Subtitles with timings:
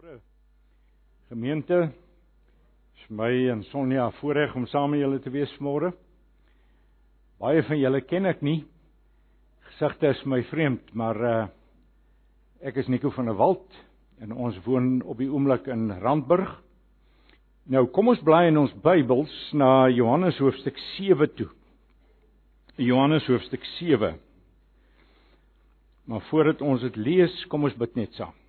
[0.00, 0.20] Môre
[1.28, 1.90] gemeente,
[2.96, 5.90] is my en Sonja voorreg om saam met julle te wees môre.
[7.36, 8.62] Baie van julle ken ek nie.
[9.66, 11.42] Gesigte is my vreemd, maar uh
[12.64, 13.76] ek is Nico van der Walt
[14.24, 16.48] en ons woon op die oomblik in Randburg.
[17.68, 21.50] Nou kom ons bly in ons Bybels na Johannes hoofstuk 7 toe.
[22.80, 24.16] Johannes hoofstuk 7.
[26.08, 28.39] Maar voordat ons dit lees, kom ons bid net saam.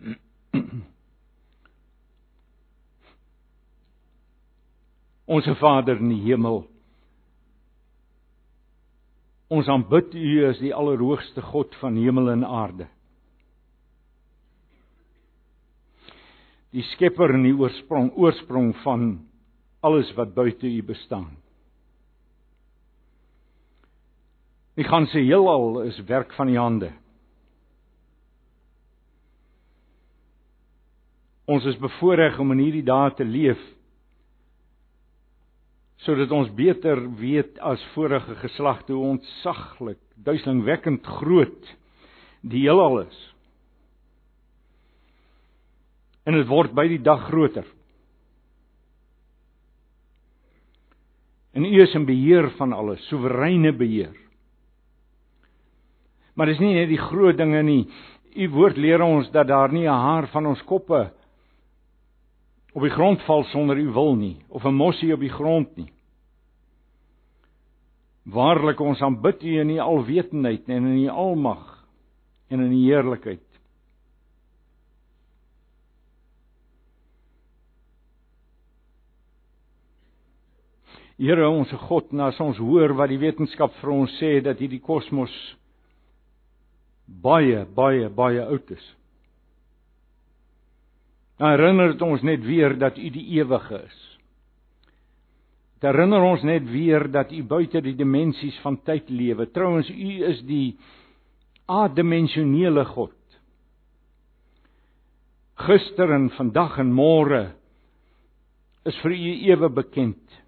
[5.26, 6.66] Onse Vader in die hemel.
[9.52, 12.86] Ons aanbid U as die allerhoogste God van hemel en aarde.
[16.74, 19.02] Die skepper en die oorsprong oorsprong van
[19.86, 21.36] alles wat buite U bestaan.
[24.76, 26.90] Die ganse heelal is werk van U hande.
[31.46, 33.62] Ons is bevoorreg om in hierdie dae te leef
[36.04, 41.70] sodat ons beter weet as vorige geslagte hoe ontsaglik, duiselingwekkend groot
[42.46, 43.16] die heelal is.
[46.28, 47.66] En dit word by die dag groter.
[51.56, 54.14] En U is in beheer van alles, soewereine beheer.
[56.36, 57.86] Maar dis nie net die groot dinge nie.
[58.36, 61.08] U woord leer ons dat daar nie 'n haar van ons koppe
[62.76, 65.92] op die grond val sonder u wil nie of 'n mossie op die grond nie.
[68.24, 71.86] Waarlik ons aanbid u in die alwetendheid en in die almag
[72.48, 73.40] en in die heerlikheid.
[81.16, 84.82] Here ons God, nou as ons hoor wat die wetenskap vir ons sê dat hierdie
[84.84, 85.32] kosmos
[87.06, 88.96] baie baie baie oud is.
[91.36, 93.98] Dan herinner dit ons net weer dat U die ewige is.
[95.76, 99.50] Dit herinner ons net weer dat U buite die dimensies van tyd lewe.
[99.52, 100.78] Trouwens U is die
[101.68, 103.12] adimensionele God.
[105.66, 107.42] Gister en vandag en môre
[108.86, 110.40] is vir U ewe bekend.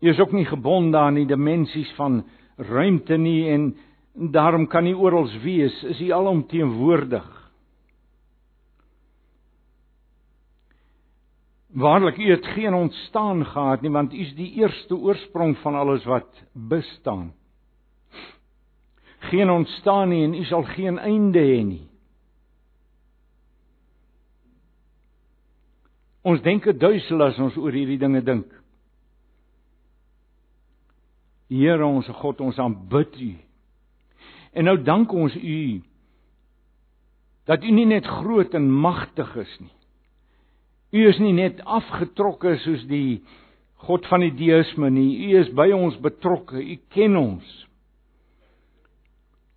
[0.00, 2.22] U is ook nie gebonde aan die dimensies van
[2.56, 3.70] ruimte nie en
[4.14, 5.76] daarom kan U oral wees.
[5.84, 7.39] Is U alomteenwoordig.
[11.72, 16.04] Waarlik u het geen ontstaan gehad nie want u is die eerste oorsprong van alles
[16.04, 17.34] wat bestaan.
[19.18, 21.86] Geen ontstaan nie en u sal geen einde hê nie.
[26.22, 28.50] Ons denke duisel as ons oor hierdie dinge dink.
[31.48, 33.30] Here ons God, ons aanbid u.
[34.52, 35.82] En nou dank ons u
[37.44, 39.79] dat u nie net groot en magtig is nie
[40.90, 43.20] U is nie net afgetrokke soos die
[43.86, 45.10] God van die deïsme nie.
[45.30, 46.58] U is by ons betrokke.
[46.58, 47.46] U ken ons.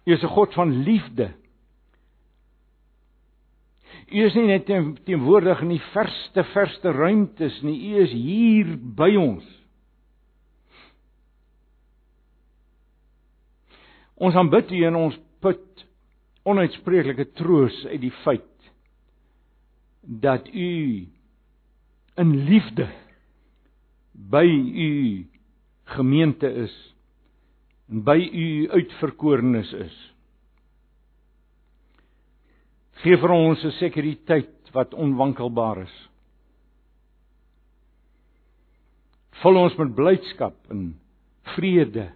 [0.06, 1.34] U is 'n God van liefde.
[4.12, 4.66] U is nie net
[5.06, 7.80] teenwoordig in die verste verste ruimtes nie.
[7.94, 9.44] U is hier by ons.
[14.16, 15.86] Ons aanbid U en ons put
[16.46, 18.70] onuitspreeklike troos uit die feit
[20.04, 21.08] dat U
[22.16, 22.88] in liefde
[24.12, 25.26] by u
[25.84, 26.74] gemeente is
[27.90, 29.96] en by u uitverkorenes is.
[33.04, 36.10] Gee vir ons 'n sekuriteit wat onwankelbaar is.
[39.42, 41.00] Vul ons met blydskap en
[41.56, 42.14] vrede.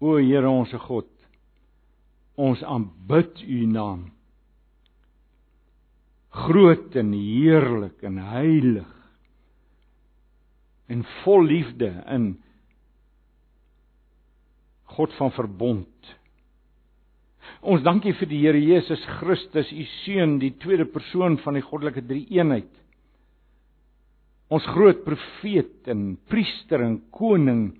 [0.00, 1.08] O Here ons God,
[2.34, 4.15] ons aanbid u naam
[6.36, 8.92] groot en heerlik en heilig
[10.92, 12.36] en vol liefde in
[14.96, 16.12] God van verbond.
[17.66, 22.04] Ons dankie vir die Here Jesus Christus, u seun, die tweede persoon van die goddelike
[22.06, 22.70] drie-eenheid.
[24.52, 27.72] Ons groot profeet en priester en koning,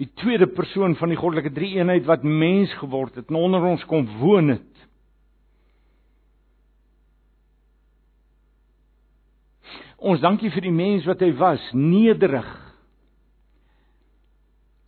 [0.00, 4.08] die tweede persoon van die goddelike drie-eenheid wat mens geword het en onder ons kom
[4.22, 4.73] woon het.
[10.04, 12.50] Ons dankie vir die mens wat hy was, nederig.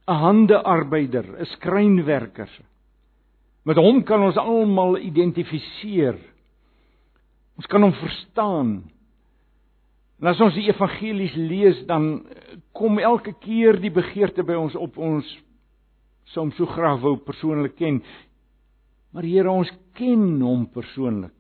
[0.07, 2.51] 'n Handearbeider, 'n skrynwerker.
[3.65, 6.19] Met hom kan ons almal identifiseer.
[7.57, 8.85] Ons kan hom verstaan.
[10.21, 12.27] En as ons die evangelies lees, dan
[12.73, 15.27] kom elke keer die begeerte by ons op ons
[16.37, 18.03] hom so graag wou persoonlik ken.
[19.12, 21.36] Maar Here, ons ken hom persoonlik.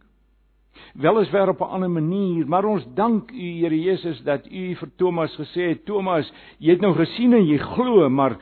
[0.94, 5.36] Weliswaar op 'n ander manier, maar ons dank U Here Jesus dat U vir Thomas
[5.36, 8.38] gesê het, Thomas, jy het nou gesien en jy glo, maar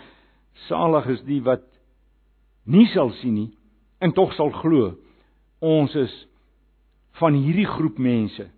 [0.68, 1.62] salig is die wat
[2.64, 3.52] nie sal sien nie
[4.00, 4.94] en tog sal glo.
[5.60, 6.28] Ons is
[7.20, 8.48] van hierdie groep mense.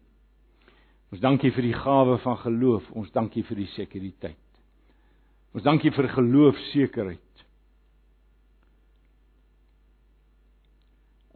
[1.12, 2.90] Ons dankie vir die gawe van geloof.
[2.98, 4.36] Ons dankie vir die sekuriteit.
[5.54, 7.25] Ons dankie vir geloofsekerheid.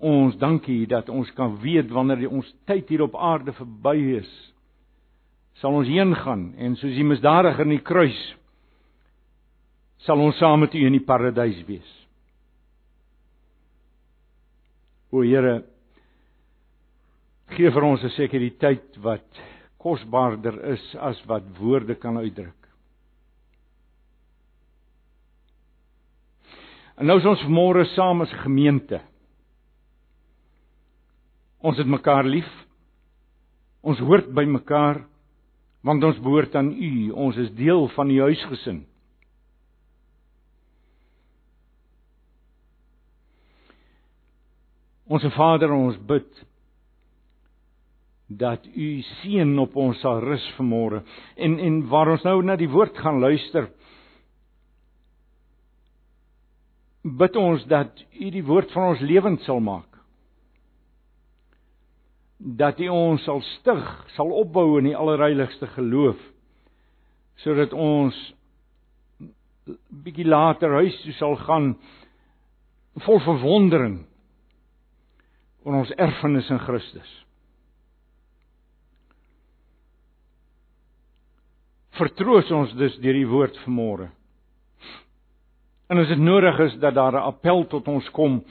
[0.00, 4.30] Ons dankie dat ons kan weet wanneer ons tyd hier op aarde verby is,
[5.60, 8.20] sal ons heen gaan en soos die misdadiger in die kruis
[10.06, 11.90] sal ons saam met U in die paradys wees.
[15.10, 15.60] O Here,
[17.56, 19.26] gee vir ons 'n sekuriteit wat
[19.78, 22.54] kosbaarder is as wat woorde kan uitdruk.
[26.96, 29.00] En nou is ons môre saam as gemeente.
[31.60, 32.48] Ons het mekaar lief.
[33.84, 35.04] Ons hoort by mekaar
[35.80, 36.92] want ons behoort aan U.
[37.16, 38.82] Ons is deel van die huisgesin.
[45.10, 46.28] Ons Vader, ons bid
[48.30, 51.00] dat U seën op ons sal rus vanmôre.
[51.34, 53.66] En en waar ons nou na die woord gaan luister,
[57.02, 59.89] bid ons dat U die woord van ons lewend sal maak.
[62.40, 66.20] Dat U ons sal stig, sal opbou in die allerheiligste geloof
[67.40, 68.16] sodat ons
[70.04, 71.70] bietjie later huis toe sal gaan
[73.06, 73.96] vol verwondering
[75.64, 77.10] oor ons erfenis in Christus.
[82.00, 84.08] Vertroos ons dus deur die woord vanmôre.
[85.90, 88.44] En as dit nodig is dat daar 'n appel tot ons kom,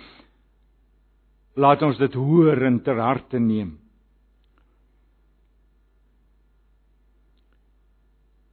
[1.59, 3.75] laat ons dit hoor en ter harte neem.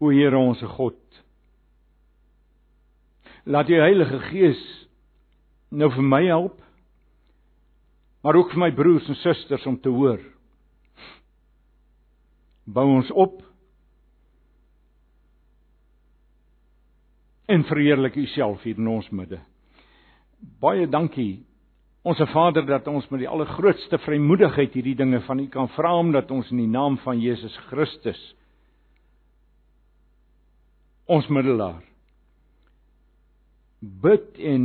[0.02, 0.98] O Here ons God,
[3.48, 4.62] laat U Heilige Gees
[5.70, 6.58] nou vir my help,
[8.26, 10.20] maar ook vir my broers en susters om te hoor.
[12.66, 13.38] Bou ons op
[17.46, 19.38] en verheerlik U self hier in ons midde.
[20.60, 21.45] Baie dankie
[22.06, 26.30] onsse Vader dat ons met die allergrootste vrymoedigheid hierdie dinge van U kan vra omdat
[26.30, 28.20] ons in die naam van Jesus Christus
[31.10, 31.82] ons middelaar
[33.80, 34.62] bid en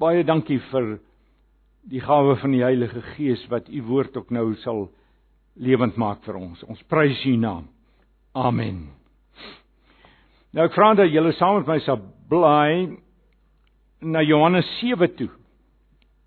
[0.00, 0.96] baie dankie vir
[1.88, 4.86] die gawe van die Heilige Gees wat u woord ook nou sal
[5.54, 6.62] lewend maak vir ons.
[6.66, 7.68] Ons prys u naam.
[8.34, 8.88] Amen.
[10.54, 12.00] Nou ek vra dat julle saam met my sal
[12.30, 12.96] bly
[14.00, 15.30] na Johannes 7 toe.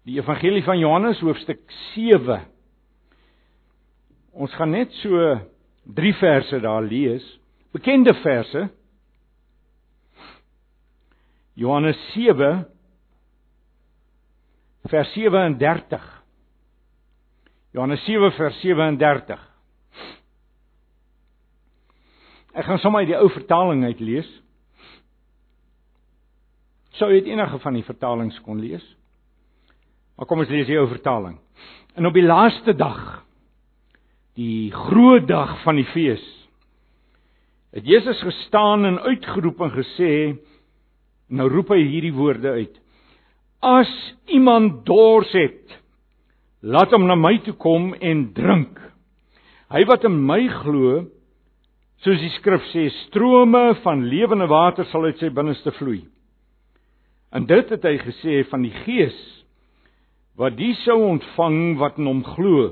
[0.08, 1.60] Die Evangelie van Johannes hoofstuk
[1.92, 2.40] 7.
[4.32, 5.34] Ons gaan net so
[5.98, 7.26] 3 verse daar lees,
[7.76, 8.62] bekende verse.
[11.60, 12.64] Johannes 7
[14.88, 16.06] vers 37.
[17.76, 19.42] Johannes 7 vers 37.
[22.56, 24.32] Ek gaan sommer uit die ou vertaling uit lees.
[26.96, 28.88] Sou jy enige van die vertalings kon lees?
[30.18, 31.38] Maar kom ons lees die ou vertaling.
[31.98, 33.24] En op die laaste dag,
[34.38, 36.24] die groot dag van die fees,
[37.74, 40.12] het Jesus gestaan en uitgeroep en gesê,
[41.30, 42.74] nou roep hy hierdie woorde uit:
[43.62, 43.92] As
[44.34, 45.78] iemand dors het,
[46.62, 48.80] laat hom na my toe kom en drink.
[49.74, 51.06] Hy wat in my glo,
[52.06, 56.04] Soos die skrif sê, strome van lewende water sal uit sy binneste vloei.
[57.34, 59.18] En dit het hy gesê van die Gees
[60.38, 62.70] wat die sou ontvang wat in hom glo.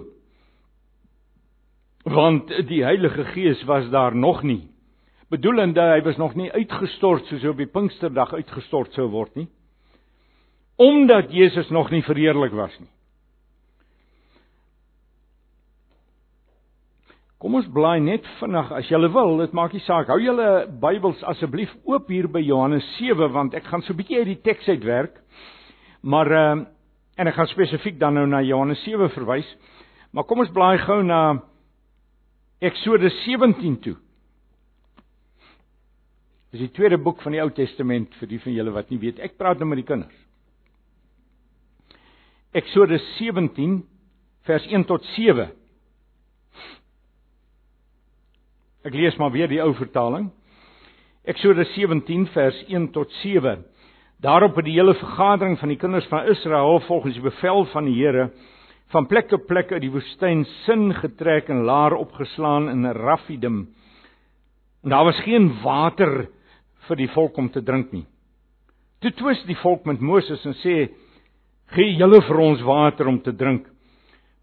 [2.06, 4.68] Want die Heilige Gees was daar nog nie.
[5.34, 9.48] Bedoelende hy was nog nie uitgestort soos op die Pinksterdag uitgestort sou word nie.
[10.78, 12.92] Omdat Jesus nog nie verheerlik was nie.
[17.42, 20.08] Kom ons blaai net vinnig as jy wil, dit maak nie saak.
[20.10, 24.20] Hou julle Bybels asseblief oop hier by Johannes 7 want ek gaan so 'n bietjie
[24.22, 25.18] uit die teks uitwerk.
[26.02, 26.75] Maar ehm uh,
[27.16, 29.48] en ek gaan spesifiek dan nou na Johannes 7 verwys.
[30.12, 31.22] Maar kom ons blaai gou na
[32.64, 33.96] Eksodus 17 toe.
[36.56, 39.20] Dis die tweede boek van die Ou Testament vir die van julle wat nie weet.
[39.20, 40.22] Ek praat nou met die kinders.
[42.56, 43.82] Eksodus 17
[44.48, 45.50] vers 1 tot 7.
[48.86, 50.30] Ek lees maar weer die ou vertaling.
[51.28, 53.66] Eksodus 17 vers 1 tot 7.
[54.24, 57.98] Daarop het die hele vergadering van die kinders van Israel volgens die bevel van die
[58.00, 58.30] Here
[58.94, 63.68] van plek tot plek uit die woestyn sin getrek en laar opgeslaan in Rafidim.
[64.84, 66.28] En daar was geen water
[66.88, 68.06] vir die volk om te drink nie.
[69.02, 70.90] Toe twis die volk met Moses en sê:
[71.74, 73.66] "Gee julle vir ons water om te drink."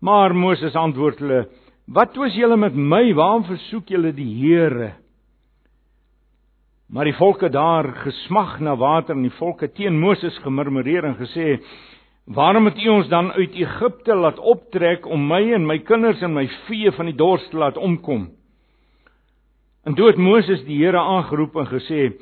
[0.00, 1.48] Maar Moses antwoord hulle:
[1.86, 3.14] "Wat twis julle met my?
[3.14, 5.01] Waarom versoek julle die Here?"
[6.92, 11.62] Maar die volke daar gesmag na water en die volke teen Moses gemurmureer en gesê:
[12.24, 16.34] "Waarom het U ons dan uit Egipte laat optrek om my en my kinders en
[16.34, 18.30] my vee van die dors te laat omkom?"
[19.84, 22.12] En toe het Moses die Here aangeroep en gesê: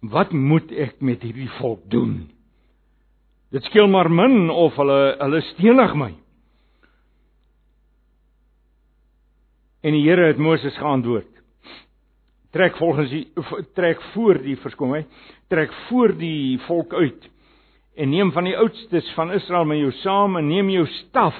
[0.00, 2.30] "Wat moet ek met hierdie volk doen?
[3.50, 6.14] Dit skeel maar min of hulle hulle stenig my."
[9.82, 11.39] En die Here het Moses geantwoord:
[12.54, 13.26] trek volgens die
[13.74, 15.04] trek voor die verskoon my
[15.48, 17.28] trek voor die volk uit
[17.96, 21.36] en neem van die oudstes van Israel met jou saam en neem jou staf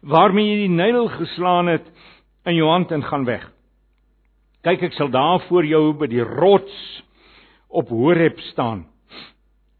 [0.00, 1.86] waarmee jy die Nyl geslaan het
[2.48, 3.44] in jou hand en gaan weg.
[4.64, 6.76] Kyk ek sal daar voor jou by die rots
[7.68, 8.86] op Horeb staan.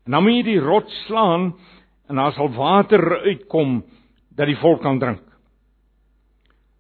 [0.06, 1.50] En dan moet jy die rots slaan
[2.08, 3.80] en daar sal water uitkom
[4.36, 5.24] dat die volk kan drink.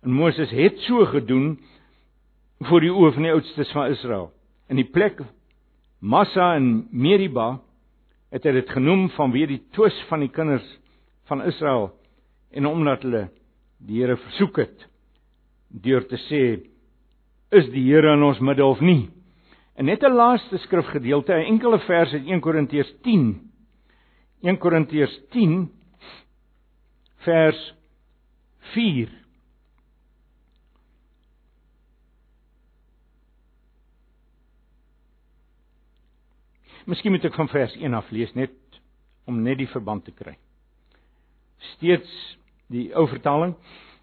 [0.04, 1.58] En Moses het so gedoen
[2.68, 4.30] voor die oë van die oudstes van Israel.
[4.68, 5.22] In die plek
[6.00, 7.58] Massa en Meriba
[8.32, 10.66] het hy dit genoem vanweë die twis van die kinders
[11.30, 11.90] van Israel
[12.56, 13.28] en omdat hulle
[13.80, 14.86] die Here versoek het
[15.70, 16.42] deur te sê
[17.56, 19.08] is die Here in ons midde of nie.
[19.76, 23.50] En net 'n laaste skrifgedeelte, 'n enkele vers uit 1 Korintiërs 10.
[24.42, 25.70] 1 Korintiërs 10
[27.24, 27.74] vers
[28.74, 29.19] 4
[36.90, 38.56] Miskien moet ek van vers 1 af lees net
[39.30, 40.34] om net die verband te kry.
[41.76, 42.10] Steeds
[42.70, 43.54] die ou vertaling,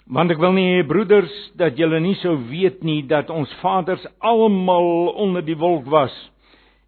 [0.07, 4.05] want ek wil nie hê broeders dat julle nie sou weet nie dat ons vaders
[4.23, 6.15] almal onder die wolk was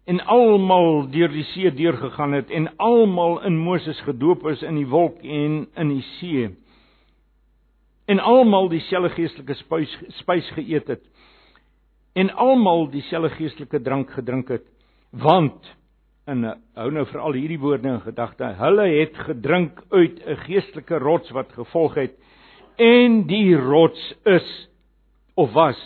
[0.08, 4.88] en almal deur die see deurgegaan het en almal in Moses gedoop is in die
[4.88, 6.48] wolk en in die see
[8.10, 11.04] en almal dieselfde geestelike spys spys geëet het
[12.16, 14.64] en almal dieselfde geestelike drank gedrink het
[15.12, 15.74] want
[16.30, 18.54] en eh, hou nou veral hierdie woorde in gedagte.
[18.60, 22.14] Hulle het gedrink uit 'n geestelike rots wat gevolg het
[22.78, 24.68] en die rots is
[25.34, 25.80] of was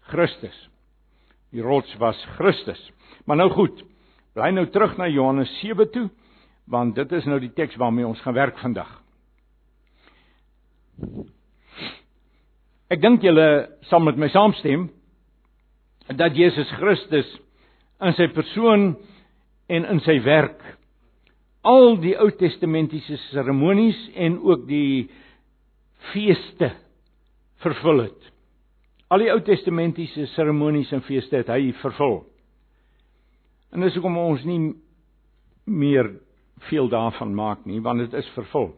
[0.00, 0.68] Christus.
[1.52, 2.90] Die rots was Christus.
[3.24, 3.84] Maar nou goed,
[4.34, 6.10] bly nou terug na Johannes 7 toe,
[6.66, 8.90] want dit is nou die teks waarmee ons gaan werk vandag.
[12.88, 14.90] Ek dink julle sal met my saamstem
[16.16, 17.38] dat Jesus Christus
[18.00, 18.96] in sy persoon
[19.72, 20.60] en in sy werk
[21.64, 25.08] al die Ou Testamentiese seremonies en ook die
[26.12, 26.74] feeste
[27.64, 28.30] vervul het.
[29.08, 32.20] Al die Ou Testamentiese seremonies en feeste het hy vervul.
[33.72, 34.74] En dis hoekom ons nie
[35.64, 36.12] meer
[36.68, 38.70] veel daarvan maak nie, want dit is vervul.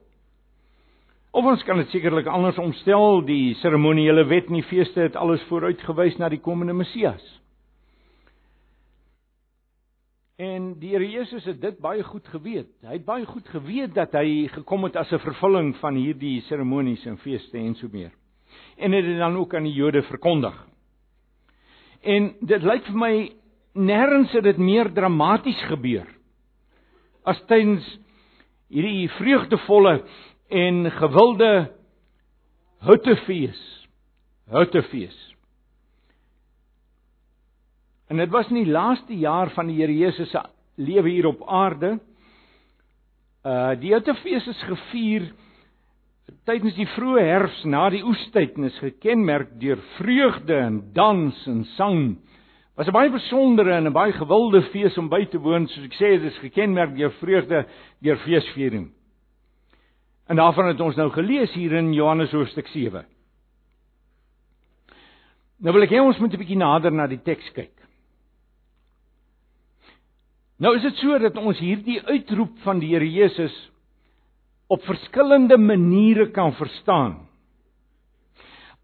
[1.37, 5.43] Of ons kan dit sekerlik anders omstel, die seremoniele wet en die feeste het alles
[5.51, 7.21] vooruitgewys na die komende Messias.
[10.37, 12.69] En die Here Jesus het dit baie goed geweet.
[12.85, 17.07] Hy het baie goed geweet dat hy gekom het as 'n vervulling van hierdie seremonies
[17.07, 18.13] en feeste en so meer.
[18.77, 20.67] En het dit dan ook aan die Jode verkondig.
[22.03, 23.33] En dit lyk vir my
[23.75, 26.07] nêrens het dit meer dramaties gebeur
[27.25, 27.99] as tydens
[28.69, 30.05] hierdie vreugdevolle
[30.49, 31.73] en gewilde
[32.81, 33.89] Huttefees.
[34.47, 35.36] Huttefees.
[38.07, 40.43] En dit was in die laaste jaar van die Here Jesus se
[40.77, 41.99] lewe hier op aarde.
[43.47, 45.31] Uh die Joutefees is gevier
[46.47, 51.65] tydens die vroeë herfs na die oestyd en is gekenmerk deur vreugde en dans en
[51.77, 52.17] sang.
[52.77, 55.95] Was 'n baie besondere en 'n baie gewilde fees om by te woon, soos ek
[55.95, 57.67] sê, dit is gekenmerk deur vreugde,
[58.03, 58.91] deur feesviering.
[60.29, 63.07] En daarvan het ons nou gelees hier in Johannes hoofstuk 7.
[65.59, 67.86] Nou wil ek hê ons moet 'n bietjie nader na die teks kyk.
[70.57, 73.55] Nou is dit so dat ons hierdie uitroep van die Here Jesus
[74.73, 77.27] op verskillende maniere kan verstaan.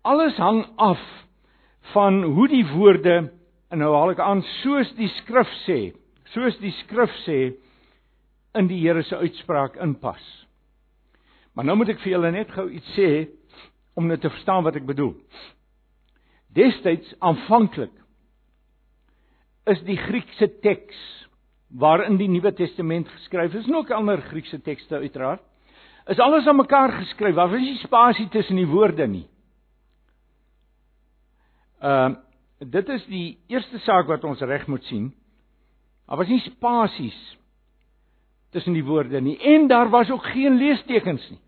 [0.04, 1.00] Alles hang af
[1.94, 3.32] van hoe die woorde
[3.72, 5.94] en nou haal ek aan soos die skrif sê,
[6.34, 7.38] soos die skrif sê
[8.58, 10.22] in die Here se uitspraak inpas.
[11.56, 13.08] Maar nou moet ek vir julle net gou iets sê
[13.96, 15.16] om net te verstaan wat ek bedoel.
[16.52, 17.96] Destyds aanvanklik
[19.72, 21.00] is die Griekse teks
[21.78, 25.42] waarin die Nuwe Testament geskryf is, en ook ander Griekse tekste uiteraard,
[26.06, 27.34] is alles aan mekaar geskryf.
[27.34, 29.26] Daar is nie spasie tussen die woorde nie.
[31.80, 32.18] Ehm uh,
[32.62, 35.08] dit is die eerste saak wat ons reg moet sien.
[36.06, 37.16] Daar was nie spasies
[38.54, 41.40] tussen die woorde nie en daar was ook geen leestekens nie.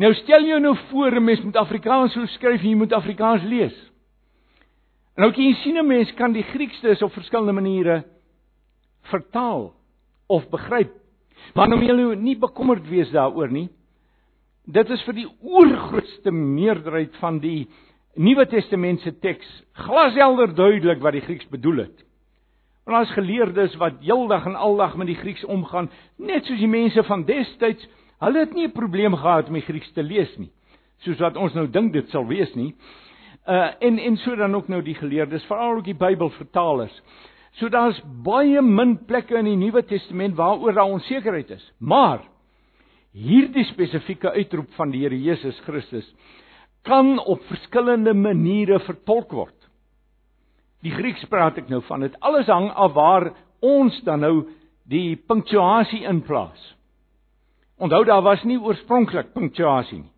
[0.00, 3.42] Nou stel jou nou voor 'n mens moet Afrikaans sou skryf en jy moet Afrikaans
[3.42, 3.74] lees.
[5.16, 8.04] En nou kan jy sien 'n mens kan die Griekstes op verskillende maniere
[9.10, 9.72] vertaal
[10.26, 10.92] of begryp.
[11.54, 13.68] Maar nou moet jy nie bekommerd wees daaroor nie.
[14.64, 17.66] Dit is vir die oorgrootste meerderheid van die
[18.14, 19.48] Nuwe Testament se teks
[19.86, 22.04] glashelder duidelik wat die Grieks bedoel het.
[22.84, 27.02] Want daar's geleerdes wat heeldag en aldag met die Grieks omgaan, net soos die mense
[27.08, 27.86] van destyds,
[28.22, 30.50] hulle het nie 'n probleem gehad om die Grieks te lees nie,
[30.98, 32.74] soos wat ons nou dink dit sal wees nie.
[33.46, 37.02] Uh en en so dan ook nou die geleerdes, veral ook die Bybelvertalers.
[37.60, 41.64] So daar's baie min plekke in die Nuwe Testament waaroor daar onsekerheid is.
[41.78, 42.22] Maar
[43.12, 46.08] hierdie spesifieke uitroep van die Here Jesus Christus
[46.88, 49.58] kan op verskillende maniere vertolk word.
[50.82, 52.02] Die Grieks praat ek nou van.
[52.02, 53.28] Dit alles hang af waar
[53.62, 54.34] ons dan nou
[54.90, 56.62] die punctuasie inplaas.
[57.78, 60.10] Onthou daar was nie oorspronklik punctuasie nie.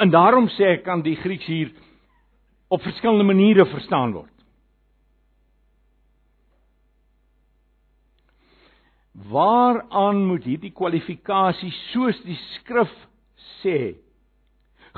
[0.00, 1.70] En daarom sê ek kan die Grieks hier
[2.70, 4.32] op verskillende maniere verstaan word.
[9.30, 12.90] Waaraan moet hierdie kwalifikasie soos die skrif
[13.60, 13.94] sê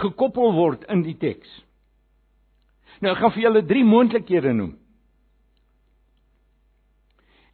[0.00, 1.50] gekoppel word in die teks?
[3.02, 4.76] Nou ek gaan vir julle drie moontlikhede noem.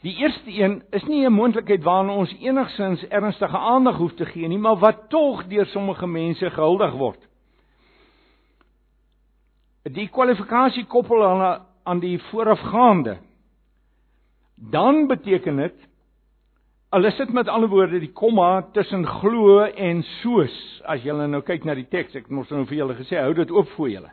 [0.07, 4.49] Die eerste een is nie 'n moontlikheid waarna ons enigsins ernstige aandag hoef te gee
[4.49, 7.29] nie, maar wat tog deur sommige mense gehuldig word.
[9.83, 13.19] Die kwalifikasie koppel aan aan die voorafgaande.
[14.57, 15.88] Dan beteken dit
[16.91, 20.55] al is dit met ander woorde die komma tussen glo en soos
[20.89, 23.35] as jy nou kyk na die teks, ek het mos nou vir julle gesê, hou
[23.37, 24.13] dit oop vir julle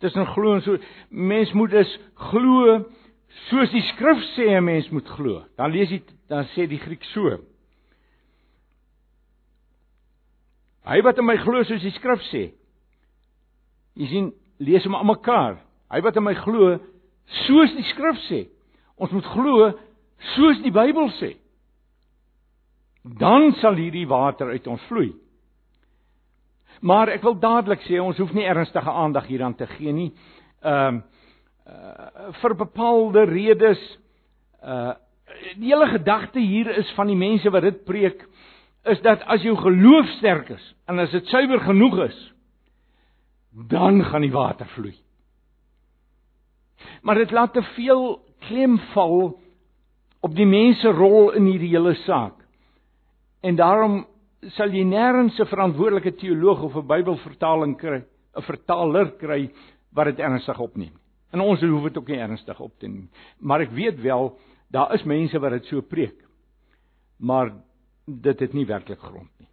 [0.00, 0.76] tussen glo en so
[1.10, 1.92] mens moet dus
[2.30, 2.78] glo
[3.48, 5.44] soos die skrif sê 'n mens moet glo.
[5.56, 7.38] Dan lees jy dan sê die Griek so.
[10.84, 12.52] Hy wat in my glo soos die skrif sê.
[13.96, 15.58] Jy sien, lees hom aan mekaar.
[15.90, 16.78] Hy wat in my glo
[17.46, 18.48] soos die skrif sê.
[18.96, 19.72] Ons moet glo
[20.36, 21.36] soos die Bybel sê.
[23.06, 25.12] Dan sal hierdie water uit ons vloei.
[26.80, 30.10] Maar ek wil dadelik sê ons hoef nie ernstige aandag hieraan te gee nie.
[30.62, 31.02] Ehm
[31.66, 33.82] uh, uh, vir bepaalde redes
[34.62, 34.94] uh
[35.58, 38.22] die hele gedagte hier is van die mense wat dit preek
[38.86, 42.20] is dat as jou geloof sterk is en as dit suiwer genoeg is
[43.50, 44.94] dan gaan die water vloei.
[47.02, 49.40] Maar dit laat te veel klem val
[50.20, 52.45] op die mense rol in hierdie hele saak.
[53.46, 54.00] En daarom
[54.56, 58.02] sal jy nêrens 'n verantwoordelike teoloog of 'n Bybelvertaling kry,
[58.34, 59.50] 'n vertaler kry
[59.92, 60.94] wat dit ernstig opneem.
[61.32, 63.08] En ons hoef dit ook nie ernstig op te neem.
[63.40, 64.38] Maar ek weet wel
[64.70, 66.24] daar is mense wat dit so preek.
[67.18, 67.52] Maar
[68.04, 69.48] dit het nie werklik grond nie.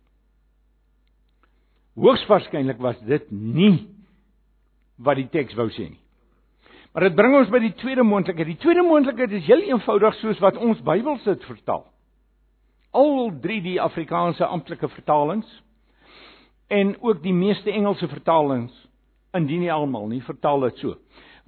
[1.96, 3.88] Hoogswaarskynlik was dit nie
[4.98, 6.02] wat die teks wou sê nie.
[6.94, 8.48] Maar dit bring ons by die tweede moontlikheid.
[8.48, 11.93] Die tweede moontlikheid is heel eenvoudig soos wat ons Bybels dit vertaal
[12.94, 15.50] al drie die Afrikaanse amptelike vertalings
[16.74, 18.74] en ook die meeste Engelse vertalings
[19.34, 20.98] indien nie almal nie vertaal dit so.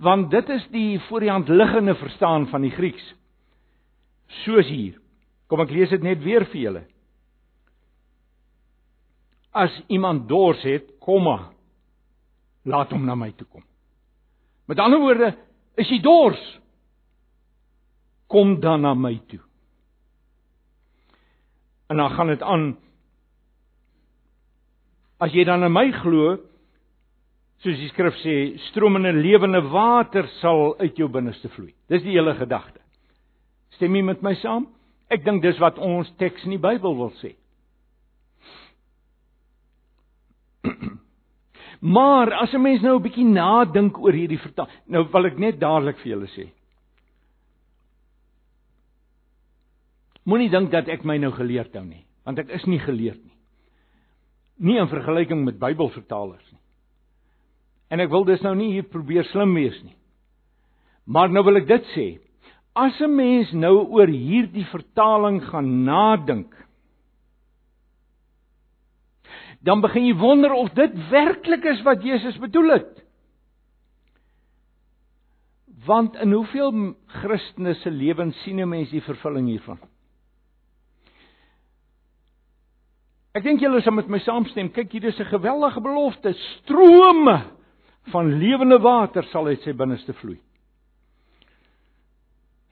[0.01, 3.05] Want dit is die voor die hand liggende verstaan van die Grieks.
[4.43, 4.97] Soos hier.
[5.47, 6.83] Kom ek lees dit net weer vir julle.
[9.55, 11.51] As iemand dors het komma
[12.65, 13.63] laat hom na my toe kom.
[14.65, 15.35] Met ander woorde
[15.77, 16.41] is jy dors
[18.27, 19.43] kom dan na my toe
[21.89, 22.77] En dan gaan dit aan
[25.19, 26.35] As jy dan in my glo,
[27.63, 28.33] soos die skrif sê,
[28.67, 31.71] stromende lewende water sal uit jou binneste vloei.
[31.89, 32.81] Dis die hele gedagte.
[33.77, 34.67] Stem jy met my saam?
[35.11, 37.35] Ek dink dis wat ons teks in die Bybel wil sê.
[41.95, 45.59] Maar as 'n mens nou 'n bietjie nadink oor hierdie vertaal, nou wil ek net
[45.59, 46.49] dadelik vir julle sê.
[50.25, 53.33] Moenie dink dat ek my nou geleerd hou nie, want ek is nie geleerd nie.
[54.57, 56.61] Nie in vergelyking met Bybelvertalers nie.
[57.93, 59.95] En ek wil dus nou nie hier probeer slim wees nie.
[61.05, 62.07] Maar nou wil ek dit sê.
[62.75, 66.51] As 'n mens nou oor hierdie vertaling gaan nadink,
[69.61, 73.01] dan begin jy wonder of dit werklik is wat Jesus bedoel het.
[75.85, 79.79] Want in hoeveel Christene se lewens sien 'n mens die vervulling hiervan?
[83.35, 84.69] Ek dink julle sal met my saamstem.
[84.71, 86.33] Kyk, hier is 'n geweldige belofte.
[86.33, 87.43] Strome
[88.11, 90.39] van lewende water sal uit sy binneste vloei.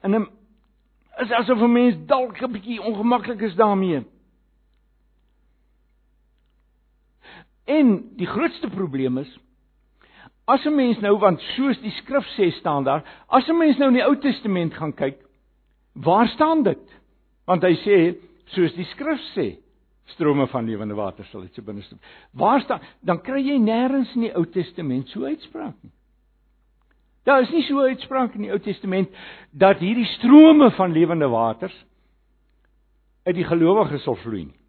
[0.02, 0.28] En 'n
[1.20, 4.06] is asof 'n mens dalk 'n bietjie ongemaklik is daarmee.
[7.66, 9.40] En die grootste probleem is
[10.46, 13.88] as 'n mens nou want soos die skrif sê staan daar, as 'n mens nou
[13.88, 15.18] in die Ou Testament gaan kyk,
[15.94, 17.02] waar staan dit?
[17.46, 19.63] Want hy sê soos die skrif sê,
[20.06, 21.98] strome van lewende water sal uit sy binneste.
[22.32, 25.94] Waar staan dan kry jy nêrens in die Ou Testament so uitspraak nie.
[27.24, 29.14] Daar is nie so uitspraak in die Ou Testament
[29.52, 31.76] dat hierdie strome van lewende waters
[33.24, 34.60] uit die gelowiges sal vloei nie.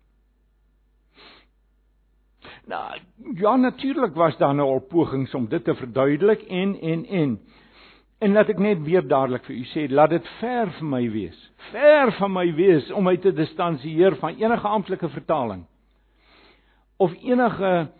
[2.70, 3.01] Nou,
[3.37, 7.35] ja natuurlik was daar nou al pogings om dit te verduidelik en en en
[8.18, 11.50] en laat ek net weer dadelik vir u sê, laat dit ver van my wees.
[11.72, 15.64] Ver van my wees om my te distansieer van enige amptelike vertaling
[16.96, 17.90] of enige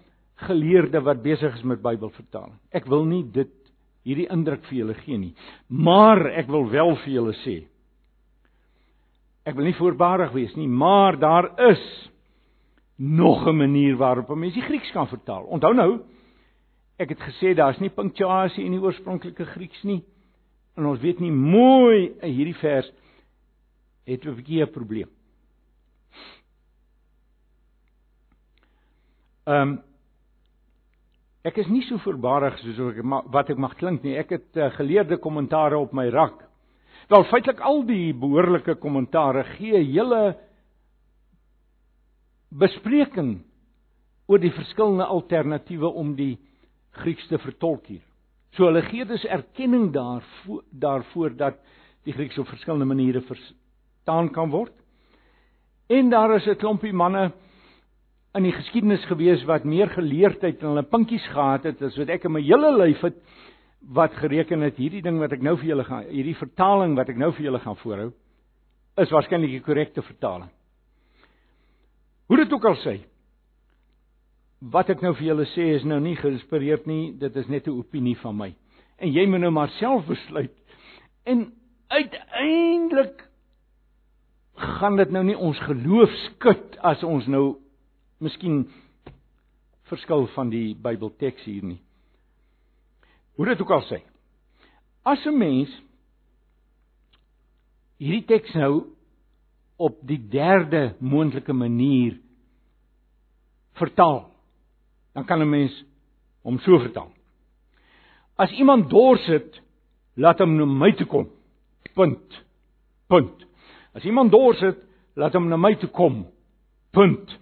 [0.47, 2.57] geleerde wat besig is met Bybelvertaling.
[2.71, 3.51] Ek wil nie dit
[4.05, 5.35] hierdie indruk vir julle gee nie,
[5.69, 7.57] maar ek wil wel vir julle sê.
[9.45, 11.83] Ek wil nie voorbarig wees nie, maar daar is
[12.97, 15.45] nog 'n manier waarop 'n mens die Grieks kan vertaal.
[15.45, 16.01] Onthou nou,
[16.99, 20.03] ek het gesê daar's nie punctuasie in die oorspronklike Grieks nie.
[20.77, 22.91] En ons weet nie mooi in hierdie vers
[24.07, 25.11] het 'n bietjie 'n probleem.
[29.47, 29.83] Ehm um,
[31.45, 34.17] Ek is nie so voorbarig soos ek wat ek mag klink nie.
[34.17, 36.39] Ek het uh, geleerde kommentare op my rak.
[37.13, 40.39] Wel feitelik al die behoorlike kommentare gee hele
[42.49, 43.43] bespreking
[44.25, 46.39] oor die verskillende alternatiewe om die
[46.95, 48.03] Grieks te vertolk hier.
[48.55, 51.59] So hulle gee dus erkenning daarvoor daarvoor dat
[52.05, 54.73] die Grieks op verskillende maniere verstaan kan word.
[55.89, 57.33] En daar is 'n klompie manne
[58.35, 62.25] in die geskiedenis gewees wat meer geleerdheid in hulle pinkies gehad het as wat ek
[62.25, 63.15] in my hele lyf het
[63.95, 67.17] wat gereken het hierdie ding wat ek nou vir julle gaan hierdie vertaling wat ek
[67.17, 68.13] nou vir julle gaan voorhou
[68.97, 70.51] is waarskynlik die korrekte vertaling.
[72.27, 72.99] Hoe dit ook al sê.
[74.73, 77.79] Wat ek nou vir julle sê is nou nie geïnspireerd nie, dit is net 'n
[77.79, 78.55] opinie van my.
[78.99, 80.55] En jy moet nou maar self besluit.
[81.25, 81.53] En
[81.89, 83.29] uiteindelik
[84.55, 87.57] gaan dit nou nie ons geloof skud as ons nou
[88.19, 88.69] miskien
[89.83, 91.81] verskil van die Bybelteks hier nie.
[93.37, 94.03] Hoe dit ook al sê.
[95.05, 95.71] As 'n mens
[97.99, 98.87] hierdie teks nou
[99.77, 102.19] op die derde moontlike manier
[103.75, 104.34] vertaal.
[105.15, 105.85] Dan kan 'n mens
[106.43, 107.13] hom so vertaal.
[108.37, 109.61] As iemand dors het,
[110.15, 111.29] laat hom na my toe kom.
[111.95, 112.45] Punt.
[113.07, 113.47] Punt.
[113.95, 114.79] As iemand dors het,
[115.15, 116.27] laat hom na my toe kom.
[116.91, 117.39] Punt.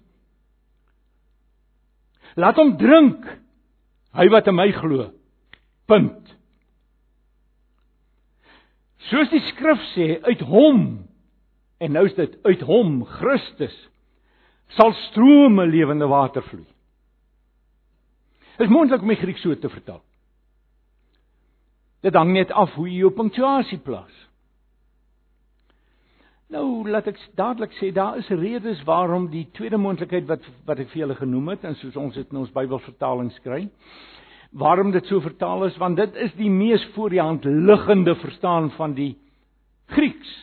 [2.35, 3.25] Laat hom drink.
[4.13, 5.11] Hy wat in my glo.
[5.87, 6.37] Punt.
[8.99, 11.09] Soos die skrif sê, uit hom
[11.83, 13.75] En nou is dit uit hom, Christus,
[14.77, 16.69] sal strome lewende water vloei.
[18.63, 20.03] Is moontlik om die Grieks so te vertaal.
[22.03, 24.15] Dit hang net af hoe jy jou punctuasie plaas.
[26.53, 30.91] Nou laat ek dadelik sê daar is redes waarom die tweede moontlikheid wat wat ek
[30.93, 33.71] vir julle genoem het en soos ons dit in ons Bybelvertaling skryf,
[34.53, 38.69] waarom dit so vertaal is want dit is die mees voor die hand liggende verstaan
[38.77, 39.15] van die
[39.95, 40.35] Grieks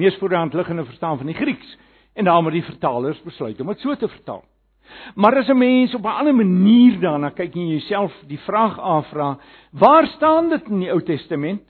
[0.00, 1.76] mees voor die hand liggende verstaan van die Grieks
[2.14, 4.42] en daarom het die vertalers besluit om dit so te vertaal.
[5.14, 9.38] Maar as 'n mens op 'n ander manier daarna kyk en jouself die vraag afvra,
[9.72, 11.62] waar staan dit in die Ou Testament?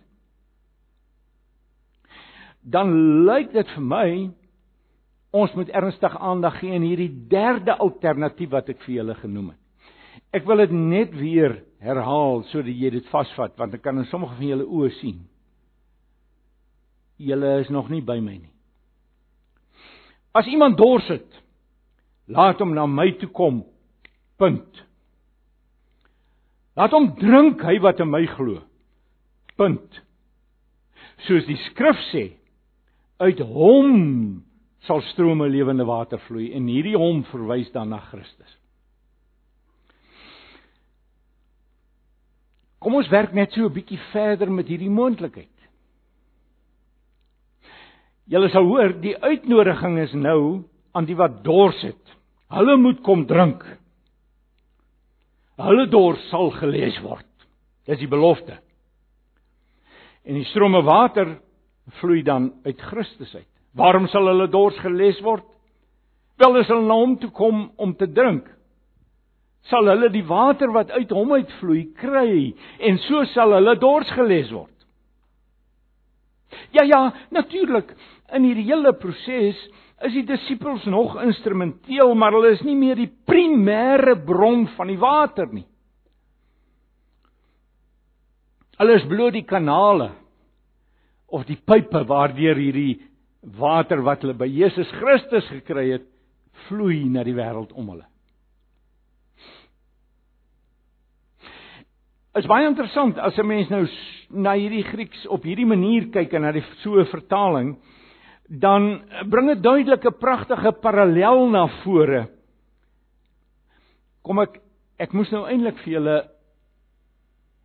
[2.62, 4.30] Dan lyk dit vir my
[5.30, 9.58] ons moet ernstig aandag gee aan hierdie derde alternatief wat ek vir julle genoem het.
[10.32, 14.34] Ek wil dit net weer herhaal sodat jy dit vasvat want ek kan in sommige
[14.34, 15.30] van julle oë sien
[17.20, 18.52] julle is nog nie by my nie.
[20.36, 21.40] As iemand dors het,
[22.30, 23.62] laat hom na my toe kom.
[24.40, 24.84] Punt.
[26.78, 28.60] Laat hom drink hy wat in my glo.
[29.60, 29.98] Punt.
[31.26, 32.30] Soos die skrif sê,
[33.20, 33.98] uit hom
[34.86, 38.56] sal strome lewende water vloei en hierdie hom verwys dan na Christus.
[42.80, 45.56] Kom ons werk net so 'n bietjie verder met hierdie moontlikheid.
[48.30, 50.64] Julle sal hoor, die uitnodiging is nou
[50.94, 52.16] aan die wat dors het.
[52.50, 53.62] Hulle moet kom drink.
[55.60, 57.26] Hulle dors sal gelees word.
[57.86, 58.58] Dis die belofte.
[60.26, 61.36] En die strome water
[62.00, 63.48] vloei dan uit Christus uit.
[63.76, 65.46] Waarom sal hulle dors geles word?
[66.40, 68.46] Wel as hulle na hom toe kom om te drink,
[69.68, 72.54] sal hulle die water wat uit hom uitvloei kry
[72.88, 74.72] en so sal hulle dors geles word.
[76.74, 77.92] Ja ja, natuurlik
[78.34, 79.60] in hierdie hele proses
[80.00, 84.98] is die disippels nog instrumenteel, maar hulle is nie meer die primêre bron van die
[85.00, 85.66] water nie.
[88.80, 90.14] Hulle is bloot die kanale
[91.28, 92.96] of die pype waardeur hierdie
[93.60, 96.06] water wat hulle by Jesus Christus gekry het,
[96.68, 98.06] vloei na die wêreld om hulle.
[102.40, 103.84] Is baie interessant as 'n mens nou
[104.30, 107.76] na hierdie Grieks op hierdie manier kyk en na die so 'n vertaling,
[108.50, 112.24] dan bring dit duidelike pragtige parallel na vore.
[114.26, 114.58] Kom ek
[115.00, 116.16] ek moes nou eintlik vir julle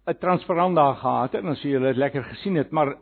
[0.07, 2.95] 'n transparant daar gehad het en as julle dit lekker gesien het, maar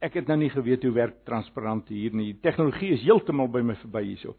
[0.00, 2.32] ek het nou nie geweet hoe werk transparant hier nie.
[2.32, 4.36] Die tegnologie is heeltemal by my verby hierso.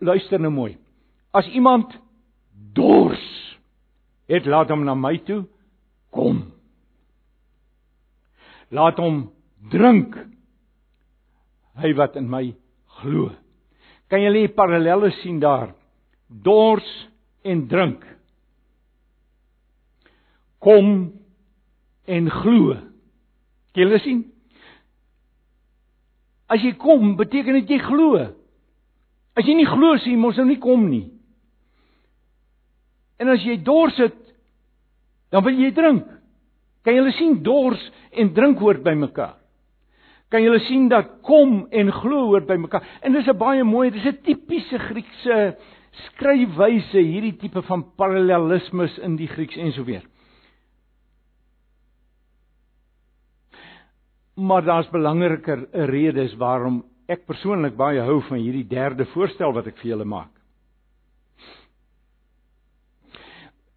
[0.00, 0.76] Luister nou mooi.
[1.32, 1.94] As iemand
[2.74, 3.22] dors
[4.26, 5.44] het, laat hom na my toe
[6.10, 6.52] kom.
[8.70, 9.30] Laat hom
[9.70, 10.16] drink.
[11.80, 12.46] Hy wat in my
[13.00, 13.30] glo.
[14.10, 15.72] Kan jy die parallelle sien daar?
[16.28, 16.86] Dors
[17.44, 18.04] en drink.
[20.62, 20.88] Kom
[22.06, 22.78] en glo.
[23.74, 24.22] Kan jy sien?
[26.48, 28.20] As jy kom, beteken dit jy glo.
[29.34, 31.08] As jy nie glo sien, mos nou nie kom nie.
[33.18, 34.18] En as jy dors het,
[35.34, 36.06] dan wil jy drink.
[36.84, 37.80] Kan jy sien dors
[38.12, 39.38] en drink hoort by mekaar?
[40.34, 42.82] Kan jy sien dat kom en glo hoort by mekaar?
[43.06, 45.56] En dis 'n baie mooi, dis 'n tipiese Griekse
[45.92, 50.02] skryfwyse hierdie tipe van parallelismes in die Grieks en so weer.
[54.34, 59.78] Maar daar's belangriker redes waarom ek persoonlik baie hou van hierdie derde voorstel wat ek
[59.78, 60.32] vir julle maak.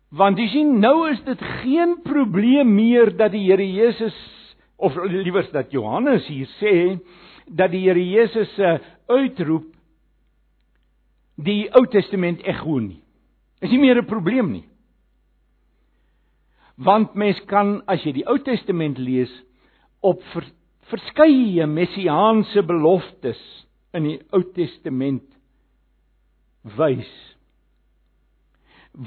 [0.10, 4.37] Want jy sien nou is dit geen probleem meer dat die Here Jesus
[4.78, 6.76] of liewers dat Johannes hier sê
[7.48, 8.78] dat die Here Jesus se
[9.10, 9.74] uitroep
[11.38, 13.02] die Ou Testament ego nie.
[13.62, 14.66] Is nie meer 'n probleem nie.
[16.78, 19.32] Want mens kan as jy die Ou Testament lees
[20.02, 20.46] op ver,
[20.90, 23.40] verskeie messiaanse beloftes
[23.94, 25.24] in die Ou Testament
[26.78, 27.10] wys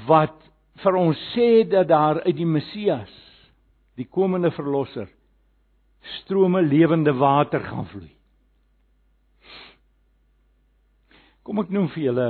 [0.07, 0.37] wat
[0.83, 3.11] vir ons sê dat daar uit die Messias
[3.99, 5.09] die komende verlosser
[6.01, 8.11] strome lewende water gaan vloei.
[11.45, 12.27] Kom ek noem vir julle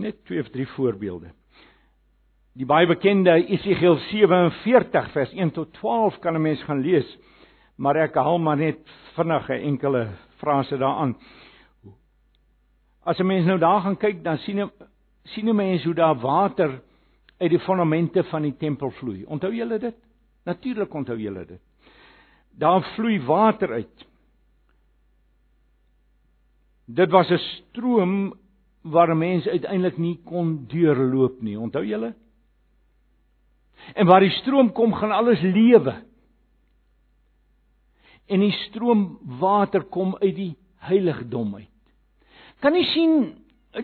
[0.00, 1.32] net twee of drie voorbeelde.
[2.56, 7.06] Die baie bekende Esegiel 47 vers 1 tot 12 kan 'n mens gaan lees,
[7.76, 8.80] maar ek haal maar net
[9.16, 11.16] vinnig 'n enkele frase daaraan.
[13.04, 14.70] As 'n mens nou daar gaan kyk, dan sien 'n
[15.24, 16.82] sien 'n mens hoe daar water
[17.38, 19.24] uit die fondamente van die tempel vloei.
[19.24, 19.94] Onthou julle dit?
[20.44, 21.60] Natuurlik onthou julle dit
[22.58, 24.06] daar vloei water uit.
[26.86, 28.34] Dit was 'n stroom
[28.82, 31.58] waar mense uiteindelik nie kon deurloop nie.
[31.58, 32.14] Onthou julle?
[33.94, 35.94] En waar die stroom kom, gaan alles lewe.
[38.26, 41.68] En die stroom water kom uit die heiligdom uit.
[42.60, 43.14] Kan jy sien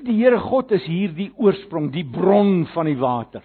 [0.04, 3.44] die Here God is hier die oorsprong, die bron van die water.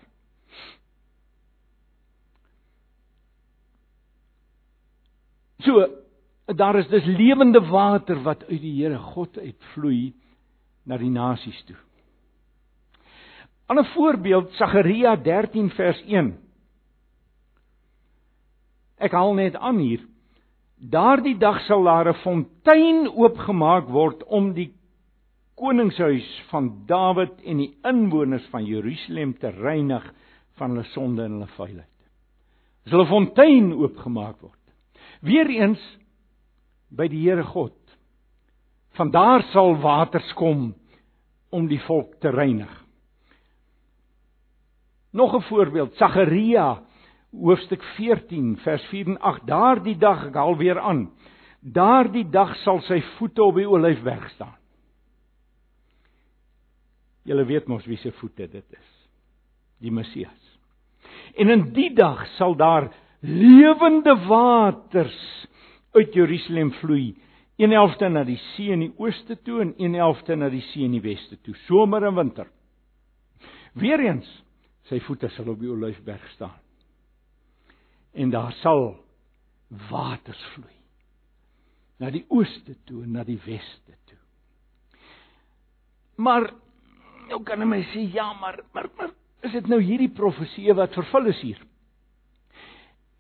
[5.66, 5.88] So
[6.46, 10.14] daar is dis lewende water wat uit die Here God uitvloei
[10.86, 11.78] na die nasies toe.
[13.72, 16.34] 'n Ander voorbeeld Sagaria 13 vers 1.
[18.98, 20.02] Ek haal net aan hier.
[20.78, 24.74] Daardie dag sal daar 'n fontein oopgemaak word om die
[25.56, 30.14] koningshuis van Dawid en die inwoners van Jerusalem te reinig
[30.58, 31.98] van hulle sonde en hulle vuilheid.
[32.86, 34.61] Is hulle fontein oopgemaak word.
[35.22, 35.82] Weereens
[36.90, 37.78] by die Here God.
[38.98, 40.72] Van daar sal waters kom
[41.50, 42.72] om die volk te reinig.
[45.12, 46.84] Nog 'n voorbeeld, Sagaria
[47.32, 49.48] hoofstuk 14 vers 4 en 8.
[49.48, 51.10] Daardie dag, ek haal weer aan.
[51.60, 54.58] Daardie dag sal sy voete op die olyfberg staan.
[57.24, 58.90] Julle weet mos wie se voete dit is.
[59.82, 60.58] Die Messias.
[61.38, 62.90] En in die dag sal daar
[63.22, 65.48] lewende waters
[65.92, 67.16] uit Jerusalem vloei.
[67.62, 71.02] 1/11 na die see in die ooste toe en 1/11 na die see in die
[71.02, 72.48] weste toe, somer en winter.
[73.74, 74.28] Weereens
[74.90, 76.58] sy voete sal op die olyfberg staan.
[78.14, 78.98] En daar sal
[79.90, 80.76] waters vloei.
[82.00, 84.18] Na die ooste toe en na die weste toe.
[86.16, 86.50] Maar
[87.30, 91.30] nou kan jy sê ja, maar maar maar is dit nou hierdie profesie wat vervul
[91.32, 91.62] is hier?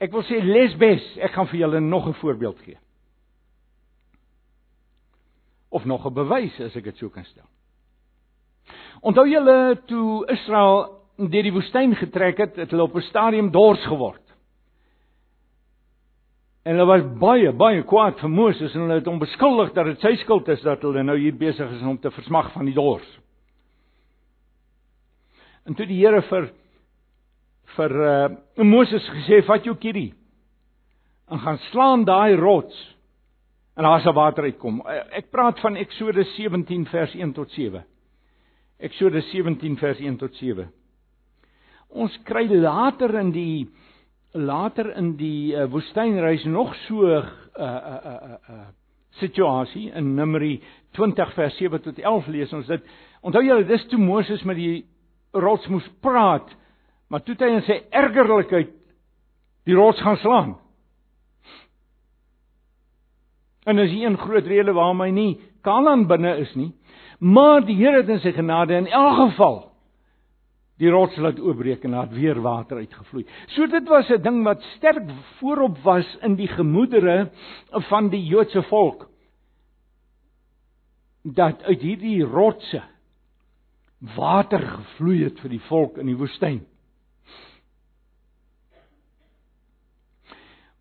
[0.01, 2.77] Ek wil sê Lesbes, ek gaan vir julle nog 'n voorbeeld gee.
[5.69, 7.45] Of nog 'n bewys as ek dit sou kan stel.
[9.01, 13.85] Onthou julle toe Israel deur die woestyn getrek het, het hulle op 'n stadium dors
[13.85, 14.21] geword.
[16.63, 19.99] En hulle was baie baie kwaad vir Moses en hulle het hom beskuldig dat dit
[19.99, 23.19] sy skuld is dat hulle nou hier besig is om te versmag van die dors.
[25.65, 26.51] En toe die Here vir
[27.75, 30.13] vir uh, Moses gesê, "Vat jou kierie
[31.31, 32.75] en gaan slaan daai rots
[33.77, 37.83] en daar sal water uitkom." Eh, ek praat van Eksodus 17 vers 1 tot 7.
[38.79, 40.69] Eksodus 17 vers 1 tot 7.
[41.89, 43.67] Ons kry later in die
[44.33, 47.25] later in die uh, woestynreis nog so 'n
[47.59, 48.67] uh, uh, uh, uh,
[49.19, 52.81] situasie in Numeri 20 vers 7 tot 11 lees ons dit.
[53.21, 54.85] Onthou julle dis toe Moses met die
[55.33, 56.47] rots moes praat,
[57.11, 58.71] maar toe hy in sy ergerlikheid
[59.67, 60.53] die rots gaan slaan.
[63.67, 66.71] En as een groot rede waarom hy nie Kanaan binne is nie,
[67.19, 69.59] maar die Here het in sy genade in elk geval
[70.81, 73.27] die rots laat oopbreek en laat weer water uitgevloei.
[73.53, 75.05] So dit was 'n ding wat sterk
[75.37, 77.29] voorop was in die gemoedere
[77.89, 79.07] van die Joodse volk
[81.23, 82.81] dat uit hierdie rotse
[84.15, 86.65] water gevloei het vir die volk in die woestyn.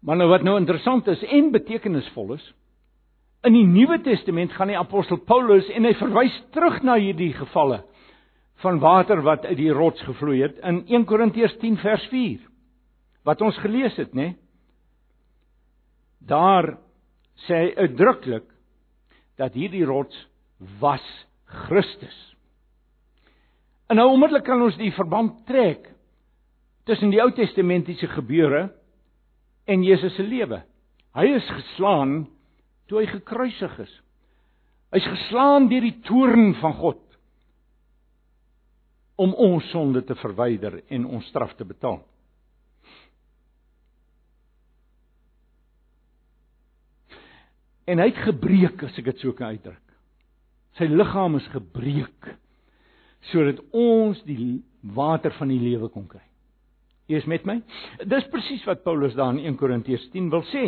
[0.00, 2.44] Maar nou wat nou interessant is en betekenisvol is,
[3.44, 7.82] in die Nuwe Testament gaan die apostel Paulus en hy verwys terug na hierdie gevalle
[8.60, 12.42] van water wat uit die rots gevloei het in 1 Korintiërs 10 vers 4
[13.28, 14.34] wat ons gelees het nê
[16.20, 16.74] daar
[17.46, 18.44] sê hy uitdruklik
[19.40, 20.16] dat hierdie rots
[20.80, 21.04] was
[21.66, 22.16] Christus.
[23.88, 25.88] En nou onmiddellik kan ons die verband trek
[26.86, 28.68] tussen die Ou Testamentiese gebeure
[29.66, 30.62] en Jesus se lewe
[31.18, 32.24] hy is geslaan
[32.88, 33.94] toe hy gekruisig is
[34.94, 37.04] hy's geslaan deur die toorn van God
[39.20, 41.98] om ons sonde te verwyder en ons straf te betaal.
[47.90, 49.84] En hy het gebreek as ek dit so kan uitdruk.
[50.78, 52.32] Sy liggaam is gebreek
[53.28, 54.62] sodat ons die
[54.96, 56.22] water van die lewe kon kry.
[57.10, 57.58] Jy is met my?
[58.06, 60.64] Dis presies wat Paulus daar in 1 Korintiërs 10 wil sê.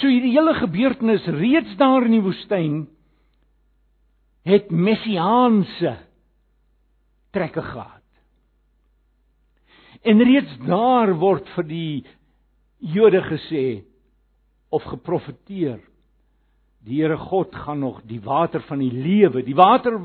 [0.00, 2.78] So hierdie hele gebeurtenis reeds daar in die woestyn
[4.48, 5.98] het messiaanse
[7.36, 8.06] trekke gehad.
[10.00, 11.94] En reeds daar word vir die
[12.80, 13.64] Jode gesê
[14.72, 15.82] of geprofeteer
[16.86, 19.98] die Here God gaan nog die water van die lewe, die water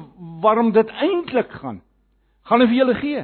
[0.43, 1.81] waarom dit eintlik gaan,
[2.45, 3.23] gaan hy vir julle gee.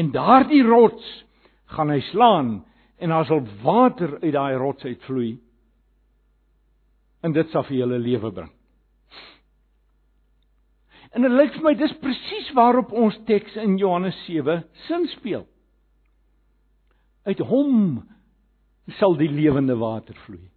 [0.00, 1.06] En daardie rots
[1.74, 2.50] gaan hy slaan
[3.00, 5.34] en daar sal water uit daai rots uitvloei.
[7.20, 8.52] En dit sal vir julle lewe bring.
[11.10, 15.44] En dit lyk vir my dis presies waarop ons teks in Johannes 7 sin speel.
[17.26, 18.00] Uit hom
[18.98, 20.49] sal die lewende water vloei.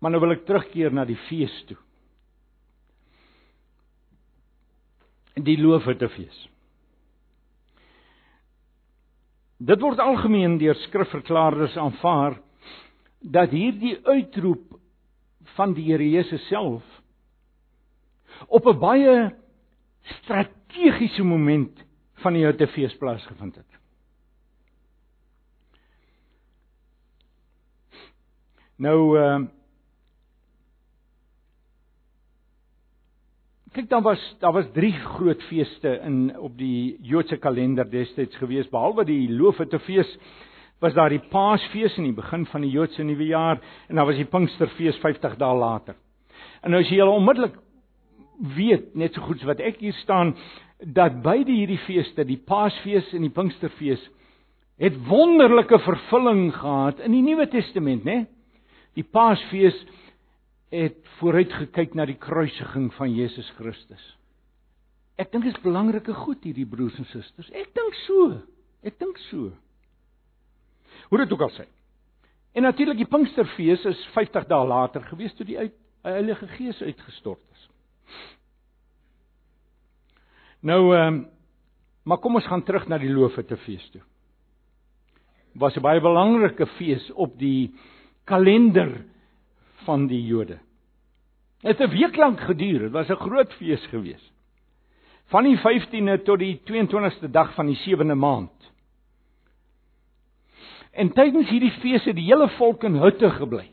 [0.00, 1.76] Maar nou wil ek terugkeer na die fees toe.
[5.40, 6.38] Die loofhuttefees.
[9.60, 12.38] Dit word algemeen deur skrifverklaarders aanvaar
[13.20, 14.78] dat hierdie uitroep
[15.58, 16.84] van die Here Jesus self
[18.48, 19.36] op 'n baie
[20.22, 21.84] strategiese moment
[22.22, 23.78] van die Joodse feesplaas gevind het.
[28.76, 29.59] Nou uh
[33.70, 38.66] Kyk dan was daar was drie groot feeste in op die Joodse kalender destyds gewees
[38.72, 40.10] behalwe die Loofhuttefees
[40.82, 44.18] was daar die Paasfees in die begin van die Joodse nuwe jaar en dan was
[44.18, 45.94] die Pinksterfees 50 dae later.
[46.64, 47.60] En nou as jy al onmiddellik
[48.56, 50.34] weet net so goed so wat ek hier staan
[50.82, 54.02] dat beide hierdie feeste, die Paasfees en die Pinksterfees
[54.82, 58.24] het wonderlike vervulling gehad in die Nuwe Testament, né?
[58.98, 59.78] Die Paasfees
[60.70, 64.04] het vooruit gekyk na die kruisiging van Jesus Christus.
[65.20, 67.50] Ek dink dit is belangrike goed hierdie broers en susters.
[67.50, 68.38] Ek dink so.
[68.86, 69.50] Ek dink so.
[71.10, 71.66] Hoe dit ook al sê.
[72.54, 77.42] En natuurlik die Pinksterfees is 50 dae later gewees toe die uit, Heilige Gees uitgestort
[77.52, 77.66] is.
[80.64, 81.20] Nou ehm um,
[82.08, 84.00] maar kom ons gaan terug na die Loofhuttefees toe.
[85.52, 87.74] Was 'n baie belangrike fees op die
[88.24, 89.04] kalender
[89.84, 90.58] van die Jode.
[91.60, 92.78] Dit het 'n week lank geduur.
[92.78, 94.32] Dit was 'n groot fees gewees.
[95.26, 98.72] Van die 15de tot die 22ste dag van die 7de maand.
[100.90, 103.70] En tydens hierdie fees het die hele volk in hutte gebly.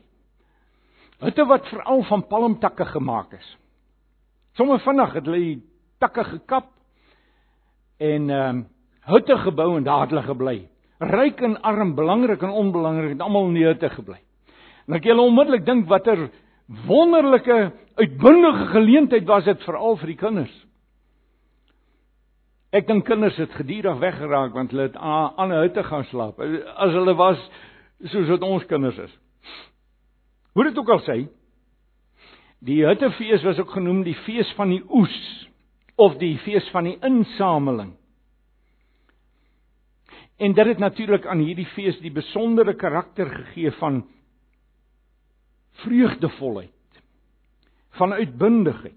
[1.18, 3.56] Hutte wat veral van palmtakke gemaak is.
[4.52, 5.62] Sommige vinnig het hulle die
[5.98, 6.70] takke gekap
[7.98, 8.66] en ehm um,
[9.08, 10.68] hutte gebou en daar het hulle gebly.
[10.98, 14.18] Ryk en arm, belangrik en onbelangrik, het almal in die hutte gebly.
[14.88, 16.30] En ek julle onmiddellik dink watter
[16.88, 17.58] wonderlike
[18.00, 20.54] uitbundige geleentheid was dit veral vir die kinders.
[22.72, 26.40] Ek dink kinders het gedurig weggeraak want hulle het aan 'n hutte gaan slaap.
[26.40, 27.38] As hulle was
[28.04, 29.14] soos wat ons kinders is.
[30.52, 31.28] Hoe dit ook al sê,
[32.60, 35.48] die huttefees was ook genoem die fees van die oes
[35.96, 37.92] of die fees van die insameling.
[40.38, 44.04] En dit het natuurlik aan hierdie fees die besondere karakter gegee van
[45.84, 47.02] vreugdevolheid,
[47.98, 48.94] van uitbundigheid.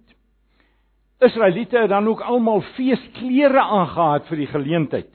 [1.22, 5.12] Israeliete het dan ook almal feesklere aangetree vir die geleentheid.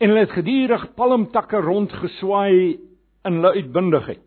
[0.00, 2.80] En hulle het gedurig palmtakke rondgeswaai
[3.24, 4.26] in hulle uitbundigheid.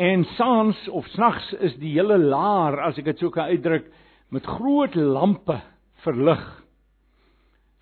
[0.00, 3.90] En saans of snags is die hele laar, as ek dit sou kan uitdruk,
[4.30, 5.58] met groot lampe
[6.04, 6.42] verlig.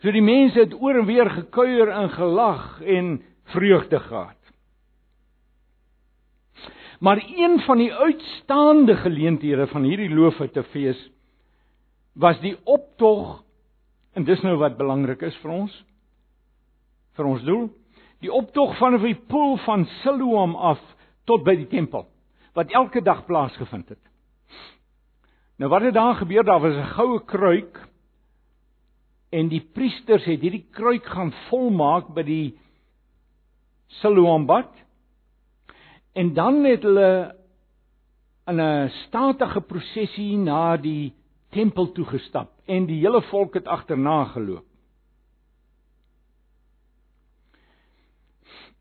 [0.03, 3.13] So die mense het oor en weer gekuier en gelag en
[3.55, 4.38] vreugde gehad.
[6.99, 11.11] Maar een van die uitstaande geleenthede van hierdie loofhuttefees
[12.13, 13.45] was die optog
[14.13, 15.75] en dis nou wat belangrik is vir ons
[17.19, 17.69] vir ons doel
[18.23, 20.83] die optog van die pool van Siloam af
[21.31, 22.09] tot by die tempel
[22.59, 24.01] wat elke dag plaasgevind het.
[25.59, 26.43] Nou wat het daar gebeur?
[26.45, 27.89] Daar was 'n goue kruik
[29.31, 32.59] en die priesters het hierdie kruik gaan volmaak by die
[33.87, 34.73] Siloambad
[36.13, 37.37] En dan het hulle
[38.47, 41.15] in 'n statige prosessie na die
[41.51, 44.65] tempel toe gestap en die hele volk het agterna geloop.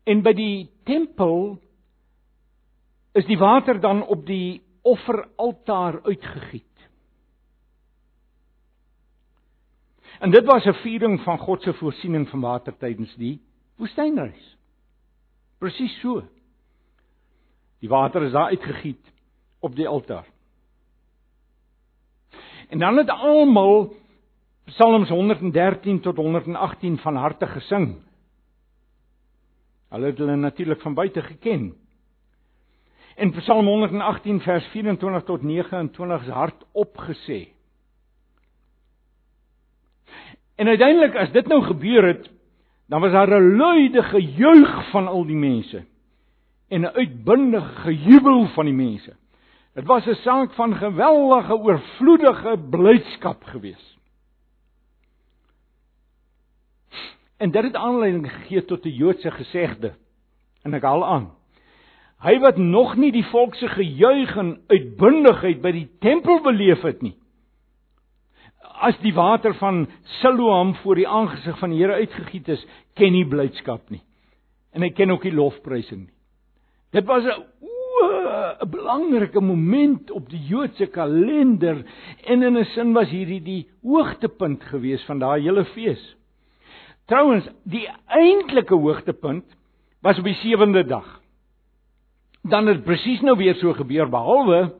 [0.04, 1.58] En by die tempel
[3.12, 6.64] is die water dan op die offeraltaar uitgegiet.
[10.18, 13.40] En dit was 'n viering van God se voorsiening van water tydens die
[13.76, 14.56] woestynreis.
[15.58, 16.22] Presies so.
[17.78, 19.12] Die water is daar uitgegiet
[19.60, 20.26] op die altaar.
[22.68, 23.92] En dan het almal
[24.64, 27.96] Psalms 113 tot 118 van harte gesing.
[29.88, 31.76] Hulle het hulle natuurlik van buite geken.
[33.16, 37.48] En Psalm 118 vers 24 tot 29 is hardop gesê.
[40.54, 42.30] En uiteindelik as dit nou gebeur het,
[42.86, 45.84] dan was daar 'n luide gejuig van al die mense
[46.68, 49.16] en 'n uitbundige gejubel van die mense.
[49.74, 53.98] Dit was 'n saak van geweldige oorvloedige blydskap gewees.
[57.36, 59.94] En dit het aanleiding gegee tot 'n Joodse gesegde.
[60.62, 61.30] En ek haal aan.
[62.18, 67.02] Hy wat nog nie die volk se gejuig en uitbundigheid by die tempel beleef het
[67.02, 67.14] nie.
[68.62, 73.26] As die water van Siloam voor die aangesig van die Here uitgegiet is, ken nie
[73.26, 74.02] blydskap nie.
[74.72, 76.17] En hy ken ook nie lofprysing nie.
[76.90, 77.42] Dit was 'n
[78.62, 81.84] 'n belangrike moment op die Joodse kalender
[82.24, 86.16] en in 'n sin was hierdie die hoogtepunt gewees van daai hele fees.
[87.06, 89.44] Trouwens, die eintlike hoogtepunt
[90.00, 91.20] was op die sewende dag.
[92.42, 94.74] Dan het presies nou weer so gebeur behalwe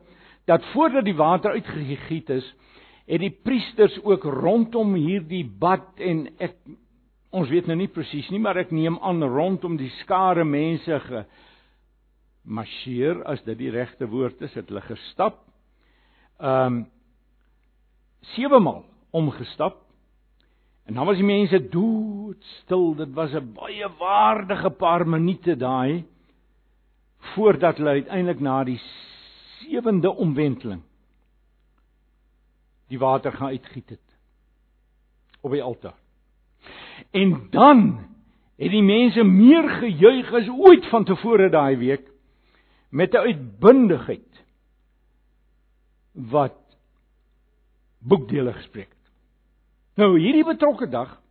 [0.45, 2.55] dat voordat die water uitgegiet is,
[3.05, 6.55] het die priesters ook rondom hierdie bad en ek
[7.29, 11.25] ons weet nou nie presies nie, maar ek neem aan rondom die skare mense ge,
[12.49, 15.43] marcheer as dit die regte woord is, het hulle gestap.
[16.39, 16.87] Ehm um,
[18.35, 18.83] sewe maal
[19.15, 19.77] omgestap.
[20.85, 22.95] En dan was die mense doodstil.
[22.99, 26.03] Dit was 'n baie waardige paar minute daai
[27.35, 28.79] voordat hulle uiteindelik na die
[29.59, 30.81] sewende omwenteling
[32.87, 34.07] die water gaan uitgiet het
[35.41, 35.95] op die altaar.
[37.11, 37.99] En dan
[38.57, 42.08] het die mense meer gejuig as ooit van tevore daai week
[42.89, 44.43] met 'n uitbundigheid
[46.13, 46.57] wat
[47.99, 49.11] boekdele gespreek het.
[49.95, 51.21] Nou hierdie betrokke dag,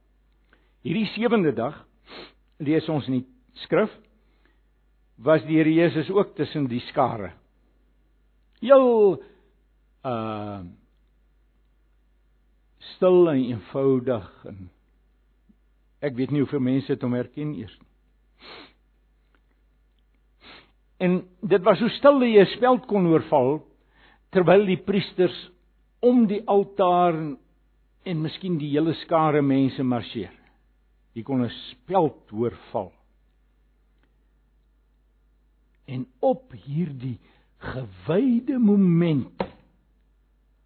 [0.80, 1.86] hierdie sewende dag,
[2.56, 3.90] lees ons in die skrif
[5.18, 7.32] was die Here Jesus ook tussen die skare.
[8.60, 9.22] Heel
[10.04, 10.60] uh
[12.78, 14.70] stil en eenvoudig en
[16.00, 17.88] ek weet nie hoeveel mense dit om herken eers nie.
[20.98, 23.62] En dit was so stil dat jy 'n speld kon oorval
[24.30, 25.50] terwyl die priesters
[26.00, 27.14] om die altaar
[28.04, 30.34] en miskien die hele skare mense marseer.
[31.14, 32.92] Jy kon 'n speld oorval.
[35.86, 37.18] En op hierdie
[37.58, 39.42] gewyde moment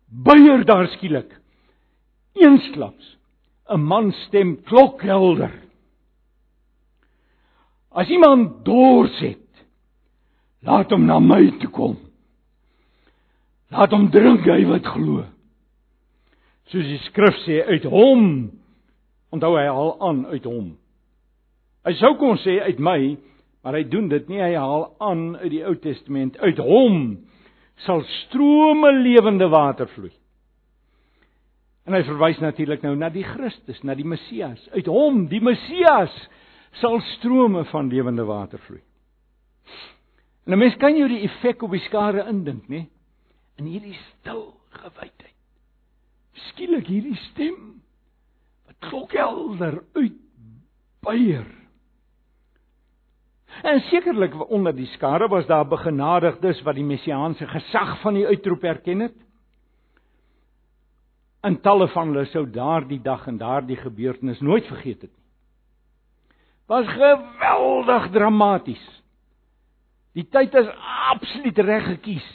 [0.08, 1.40] byer daar skielik
[2.32, 3.16] eensklaps
[3.68, 5.52] 'n man stem klokhelder.
[7.90, 9.41] As iemand dors het,
[10.66, 11.96] laat hom na my toe kom.
[13.72, 15.24] Laat hom drink hy wat glo.
[16.70, 18.24] Soos die skrif sê uit hom
[19.32, 20.72] onthou hy al aan uit hom.
[21.82, 22.98] Hy sou kon sê uit my,
[23.64, 26.98] maar hy doen dit nie, hy haal aan uit die Ou Testament, uit hom
[27.86, 30.12] sal strome lewende water vloei.
[31.88, 34.60] En hy verwys natuurlik nou na die Christus, na die Messias.
[34.76, 36.14] Uit hom, die Messias,
[36.78, 38.82] sal strome van lewende water vloei.
[40.45, 42.86] En 'n mens kan jou die effek op die skare indink, nê?
[43.57, 45.38] In hierdie stil gewydheid.
[46.32, 47.82] Skielik hierdie stem
[48.66, 51.47] wat klokhelder uitbeier.
[53.62, 58.64] En sekerlik onder die skare was daar begenadigdes wat die messiaanse gesag van die uitroep
[58.64, 59.16] erken het.
[61.43, 65.22] En talle van hulle sou daardie dag en daardie gebeurtenis nooit vergeet het nie.
[66.66, 69.01] Was geweldig dramaties.
[70.16, 70.68] Die tyd is
[71.12, 72.28] absoluut reg gekies.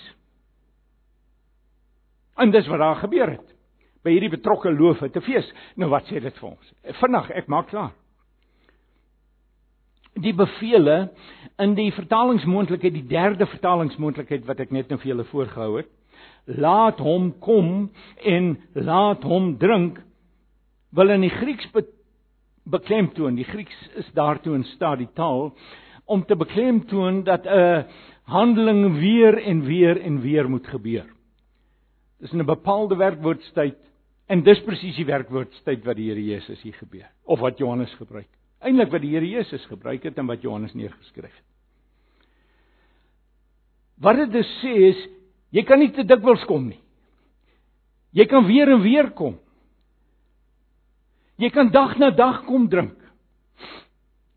[2.38, 3.54] En dis wat daar gebeur het.
[4.06, 5.48] By hierdie betrokke loofe te fees.
[5.76, 6.74] Nou wat sê dit vir ons?
[7.02, 7.94] Vinnig, ek maak klaar.
[10.18, 11.12] Die bevele
[11.62, 15.92] in die vertalingsmoontlikheid, die derde vertalingsmoontlikheid wat ek net nou vir julle voorgehou het,
[16.48, 17.90] laat hom kom
[18.26, 20.00] en laat hom drink
[20.96, 21.84] wil in die Grieks be
[22.68, 25.52] beklemtoon die Grieks is daartoe in staat die taal
[26.08, 27.86] om te beklemtoon dat 'n
[28.24, 31.06] handeling weer en weer en weer moet gebeur.
[32.20, 33.78] Dis 'n bepaalde werkwoordstyd
[34.28, 38.30] en dis presies die werkwoordstyd wat die Here Jesus hier gebeur of wat Johannes gebruik.
[38.60, 41.46] Eintlik wat die Here Jesus gebruik het en wat Johannes neergeskryf het.
[43.98, 45.08] Wat dit dus sê is
[45.54, 46.80] Jy kan nie te dikwels kom nie.
[48.16, 49.38] Jy kan weer en weer kom.
[51.38, 52.98] Jy kan dag na dag kom drink.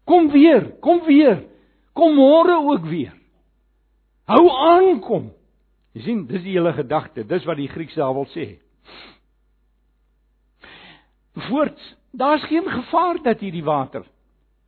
[0.06, 1.46] Kom weer, kom weer.
[1.92, 3.14] Kom môre ook weer.
[4.30, 5.30] Hou aan kom.
[5.96, 7.24] Jy sien, dis die hele gedagte.
[7.26, 8.52] Dis wat die Grieks daar wil sê.
[11.48, 11.82] Voorts,
[12.12, 14.04] daar's geen gevaar dat hierdie water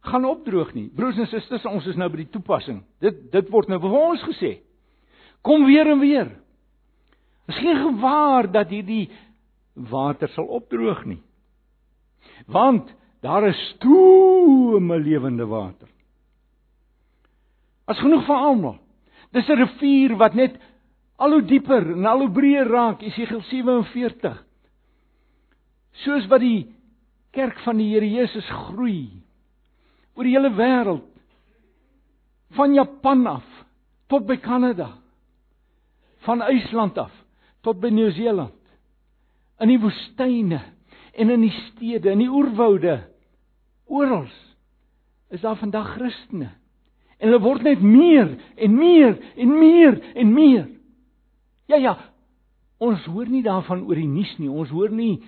[0.03, 0.89] gaan opdroog nie.
[0.95, 2.81] Broers en susters, ons is nou by die toepassing.
[3.03, 4.57] Dit dit word nou vir ons gesê.
[5.47, 6.33] Kom weer en weer.
[7.51, 9.11] Is geen gevaar dat hierdie
[9.91, 11.21] water sal opdroog nie.
[12.51, 12.91] Want
[13.23, 15.92] daar is strome lewende water.
[17.87, 18.79] As genoeg vir almal.
[19.33, 20.59] Dis 'n rivier wat net
[21.19, 24.45] al hoe dieper en al hoe breër raak, Jesegiel 47.
[26.05, 26.75] Soos wat die
[27.33, 29.23] kerk van die Here Jesus groei
[30.15, 31.09] oor die hele wêreld
[32.57, 33.47] van Japan af
[34.13, 34.91] tot by Kanada
[36.27, 37.13] van IJsland af
[37.65, 38.59] tot by Nieu-Seeland
[39.63, 40.61] in die woestyne
[41.13, 42.99] en in die stede en die oerwoude
[43.89, 44.29] oral
[45.33, 46.51] is daar vandag Christene
[47.23, 50.67] en hulle word net meer en meer en meer en meer.
[51.71, 51.95] Ja ja.
[52.83, 54.51] Ons hoor nie daarvan oor die nuus nie.
[54.51, 55.23] Ons hoor nie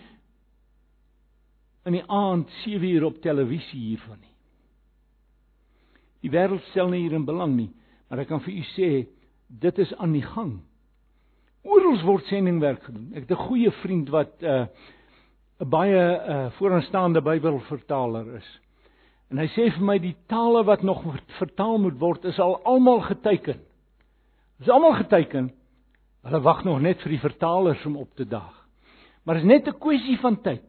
[1.87, 4.35] in die aand 7 uur op televisie hiervan nie.
[6.25, 7.71] Die wêreld stel nie hierin belang nie
[8.15, 8.89] maar ek kan vir u sê
[9.49, 10.53] dit is aan die gang.
[11.67, 13.09] Oral word sendingwerk gedoen.
[13.11, 14.67] Ek het 'n goeie vriend wat 'n uh,
[15.61, 18.61] 'n baie uh, vooraanstaande Bybelvertaler is.
[19.33, 21.03] En hy sê vir my die tale wat nog
[21.39, 23.61] vertaal moet word is al almal geteken.
[24.61, 25.51] Is almal geteken.
[26.25, 28.55] Hulle wag nog net vir die vertalers om op te daag.
[29.25, 30.65] Maar is net 'n kwessie van tyd.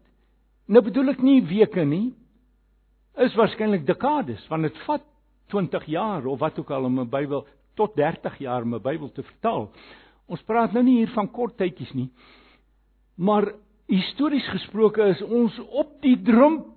[0.68, 2.14] Nou bedoel ek nie weke nie.
[3.18, 5.04] Is waarskynlik dekades want dit vat
[5.50, 7.46] 20 jaar of wat ook al om 'n Bybel
[7.76, 9.72] tot 30 jaar om 'n Bybel te vertaal.
[10.28, 12.10] Ons praat nou nie hier van kort tydjies nie.
[13.16, 13.54] Maar
[13.88, 16.75] histories gesproke is ons op die drempel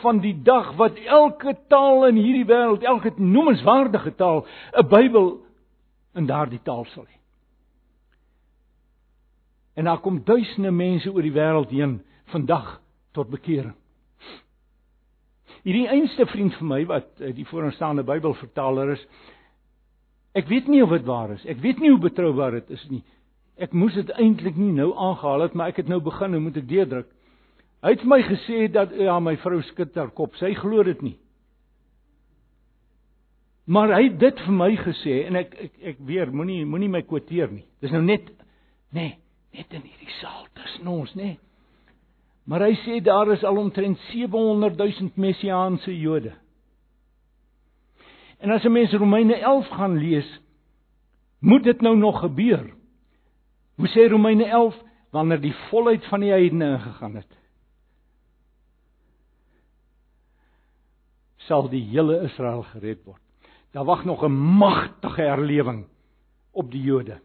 [0.00, 5.40] van die dag wat elke taal in hierdie wêreld, elke noemenswaardige taal, 'n Bybel
[6.14, 7.18] in daardie taal sal hê.
[9.74, 12.80] En daar kom duisende mense oor die wêreld heen vandag
[13.12, 13.74] tot bekering.
[15.62, 19.06] Hierdie einste vriend van my wat eh, die vooraanstaande Bybelvertaler is,
[20.32, 21.44] ek weet nie of dit waar is.
[21.44, 23.02] Ek weet nie hoe betroubaar dit is nie.
[23.60, 26.56] Ek moes dit eintlik nie nou aangehaal het, maar ek het nou begin, nou moet
[26.56, 27.10] ek deurdruk.
[27.80, 30.36] Hy het vir my gesê dat ja, my vrou skud haar kop.
[30.36, 31.16] Sy glo dit nie.
[33.70, 37.04] Maar hy het dit vir my gesê en ek ek ek weer moenie moenie my
[37.06, 37.64] kwoteer nie.
[37.80, 38.26] Dis nou net
[38.90, 39.12] nê, nee,
[39.54, 41.32] net in hierdie saal tussen ons, nê.
[41.32, 41.38] Nee.
[42.50, 46.32] Maar hy sê daar is al omtrent 700 000 messiaanse Jode.
[48.40, 50.40] En as 'n mens Romeine 11 gaan lees,
[51.38, 52.74] moet dit nou nog gebeur.
[53.76, 54.74] Hoe sê Romeine 11
[55.10, 57.39] wanneer die volheid van die heidene ingegaan het?
[61.50, 63.22] Sal die hele Israel gered word.
[63.74, 65.86] Daar wag nog 'n magtige herlewing
[66.52, 67.20] op die Jode.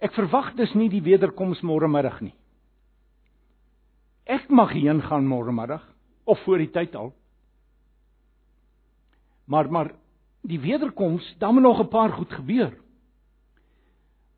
[0.00, 2.34] Ek verwag dus nie die wederkoms môre middag nie.
[4.24, 5.84] Ek mag heen gaan môre middag
[6.24, 7.12] of voor die tyd al.
[9.46, 9.94] Maar maar
[10.42, 12.78] die wederkoms, dan moet nog 'n paar goed gebeur.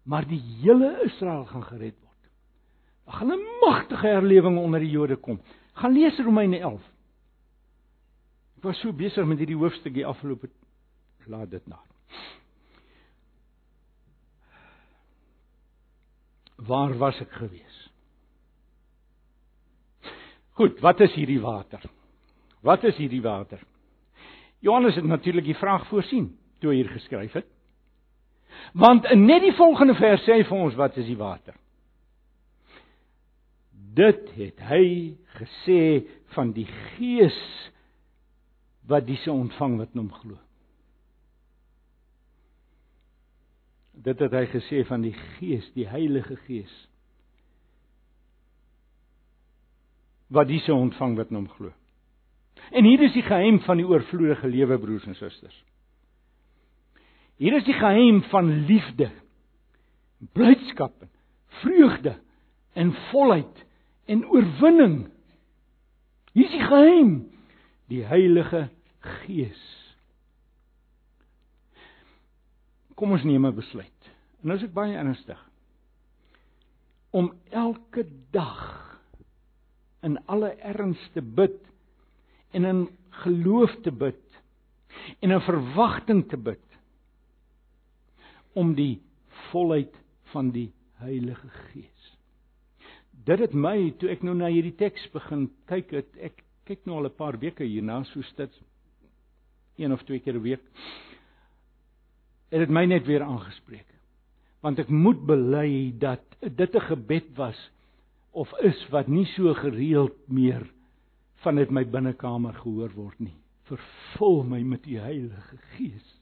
[0.02, 2.30] Maar die hele Israel gaan gered word.
[3.04, 5.40] Daar gaan 'n magtige herlewing onder die Jode kom.
[5.72, 6.95] Gaan lees Romeine 11.
[8.66, 10.50] Was so besig met hierdie hoofstukkie afgelope
[11.30, 11.78] laat dit na.
[16.66, 17.76] Waar was ek gewees?
[20.56, 21.82] Goed, wat is hierdie water?
[22.64, 23.60] Wat is hierdie water?
[24.64, 26.30] Johannes het natuurlik die vraag voorsien
[26.62, 27.46] toe hy hier geskryf het.
[28.72, 31.54] Want in net die volgende vers sê hy vir ons wat is die water?
[33.96, 34.86] Dit het hy
[35.36, 35.80] gesê
[36.34, 37.36] van die Gees
[38.86, 40.38] wat dise ontvang wat in hom glo.
[44.06, 46.72] Dit het hy gesê van die Gees, die Heilige Gees.
[50.30, 51.72] Wat dise ontvang wat in hom glo.
[52.70, 55.56] En hier is die geheim van die oorvloedige lewe broers en susters.
[57.36, 59.10] Hier is die geheim van liefde,
[60.32, 61.04] blydskap,
[61.60, 62.16] vreugde
[62.72, 63.64] en volheid
[64.08, 64.96] en oorwinning.
[66.32, 67.12] Hier is die geheim,
[67.92, 68.68] die Heilige
[69.06, 69.62] Gees.
[72.96, 74.10] Kom ons neem 'n besluit.
[74.40, 75.40] En nou is ek baie ernstig.
[77.10, 79.00] Om elke dag
[80.02, 81.60] in alle erns te bid
[82.50, 82.88] en in
[83.24, 84.40] geloof te bid
[85.20, 86.62] en in verwagting te bid
[88.52, 89.02] om die
[89.50, 89.92] volheid
[90.32, 92.04] van die Heilige Gees.
[93.26, 96.96] Dit het my toe ek nou na hierdie teks begin kyk het ek kyk nou
[97.00, 98.52] al 'n paar weke hierna soos dit
[99.76, 100.62] een of twee keer 'n week
[102.48, 103.88] het dit my net weer aangespreek.
[104.64, 107.58] Want ek moet bely dat dit 'n gebed was
[108.30, 110.66] of is wat nie so gereeld meer
[111.34, 113.36] vanuit my binnekamer gehoor word nie.
[113.62, 116.20] Vervul my met u Heilige Gees.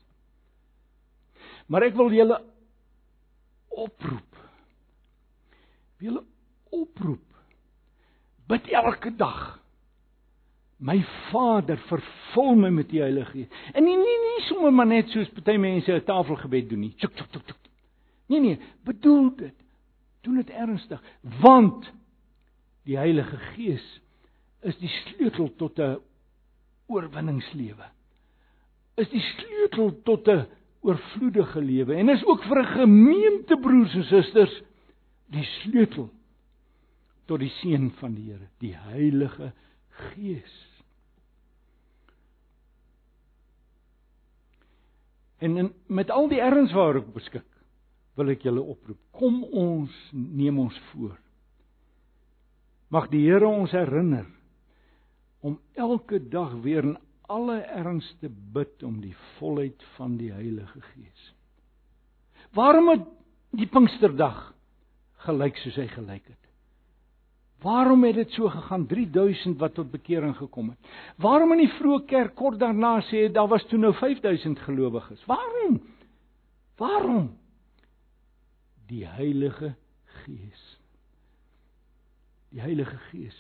[1.67, 2.43] Maar ek wil julle
[3.69, 4.37] oproep.
[5.99, 6.25] Julle
[6.71, 7.25] oproep.
[8.47, 9.64] Bid elke dag
[10.85, 10.99] My
[11.31, 13.61] Vader, vervul my met die Heilige Gees.
[13.73, 16.93] En nie nie nie sommer maar net soos party mense 'n tafelgebed doen nie.
[17.01, 17.61] Tjuk tjuk tjuk tjuk.
[18.29, 19.55] Nee nee, bedoel dit.
[20.23, 21.01] Doen dit ernstig,
[21.41, 21.93] want
[22.85, 23.85] die Heilige Gees
[24.61, 26.01] is die sleutel tot 'n
[26.87, 27.89] oorwinningslewe.
[28.97, 30.47] Is die sleutel tot 'n
[30.81, 34.63] oorvloedige lewe en is ook vir 'n gemeente broers en susters
[35.33, 36.11] die sleutel
[37.25, 39.53] tot die seën van die Here, die Heilige
[39.89, 40.74] Gees.
[45.39, 47.49] En in, met al die erns waar ek beskik,
[48.15, 49.01] wil ek julle oproep.
[49.17, 51.17] Kom ons neem ons voor.
[52.95, 54.29] Mag die Here ons herinner
[55.45, 56.97] om elke dag weer in
[57.29, 61.27] alle erns te bid om die volheid van die Heilige Gees.
[62.57, 63.05] Waarom het
[63.57, 64.53] die Pinksterdag
[65.27, 66.44] gelyk soos hy gelyk het?
[67.65, 70.97] Waarom het dit so gegaan 3000 wat tot bekering gekom het?
[71.17, 75.25] Waarom in die vroeë kerk kort daarna sê daar was toe nou 5000 gelowiges?
[75.31, 75.81] Waarom?
[76.77, 77.31] Waarom?
[78.91, 79.75] Die Heilige
[80.25, 80.65] Gees.
[82.53, 83.39] Die Heilige Gees.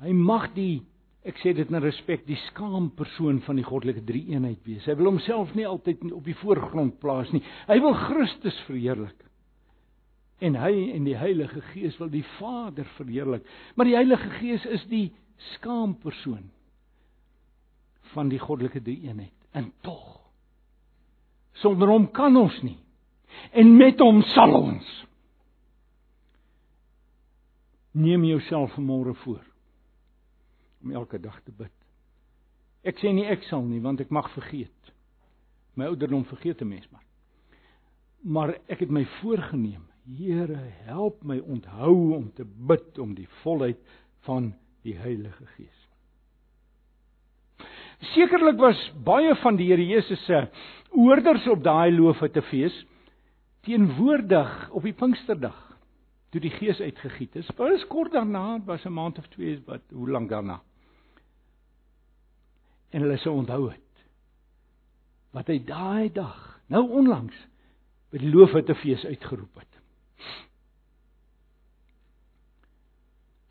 [0.00, 0.80] Hy mag die
[1.28, 4.88] ek sê dit in respek die skaam persoon van die goddelike drie-eenheid wees.
[4.88, 7.44] Hy wil homself nie altyd op die voorgrond plaas nie.
[7.68, 9.20] Hy wil Christus verheerlik
[10.42, 13.46] en hy en die Heilige Gees wil die Vader verheerlik.
[13.74, 15.12] Maar die Heilige Gees is die
[15.54, 16.50] skaampersoon
[18.12, 19.34] van die goddelike drie-eenheid.
[19.52, 20.20] En tog
[21.62, 22.78] sonder hom kan ons nie.
[23.52, 24.88] En met hom sal ons.
[27.92, 29.44] Neem jouself vanmôre voor
[30.82, 31.72] om elke dag te bid.
[32.82, 34.92] Ek sê nie ek sal nie want ek mag vergeet.
[35.78, 37.04] My ouderdom vergeet 'n mens maar.
[38.22, 43.78] Maar ek het my voorgenem, Here, help my onthou om te bid om die volheid
[44.26, 44.50] van
[44.82, 45.78] die Heilige Gees.
[48.10, 50.40] Sekerlik was baie van die Here Jesus se
[50.90, 52.74] oorders op daai loofete fees
[53.62, 55.60] teenwoordig op die Pinksterdag
[56.34, 57.46] toe die Gees uitgegiet is.
[57.46, 60.60] Dit was kort daarna, was 'n maand of 2 wat hoe lank daarna.
[62.90, 63.80] En hulle sou onthou het
[65.30, 67.36] wat hy daai dag, nou onlangs,
[68.10, 69.81] by die loofete fees uitgeroep het.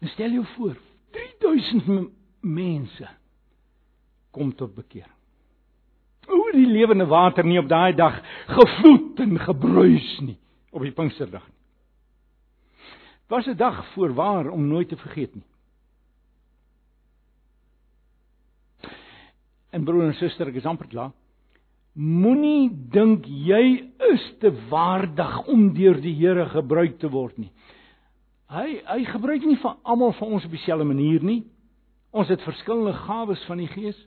[0.01, 0.77] En stel jou voor,
[1.11, 2.09] 3000
[2.41, 3.09] mense
[4.31, 5.17] kom tot bekering.
[6.31, 10.37] Oor die lewende water nie op daai dag gevloed en gebruis nie
[10.71, 11.57] op die Pinksterdag nie.
[13.27, 15.45] Dit was 'n dag voorwaar om nooit te vergeet nie.
[19.69, 21.11] En broer en suster, ek is amper klaar.
[21.93, 27.51] Moenie dink jy is te waardig om deur die Here gebruik te word nie.
[28.51, 31.41] Hy hy gebruik nie vir almal van ons op dieselfde manier nie.
[32.11, 33.99] Ons het verskillende gawes van die Gees.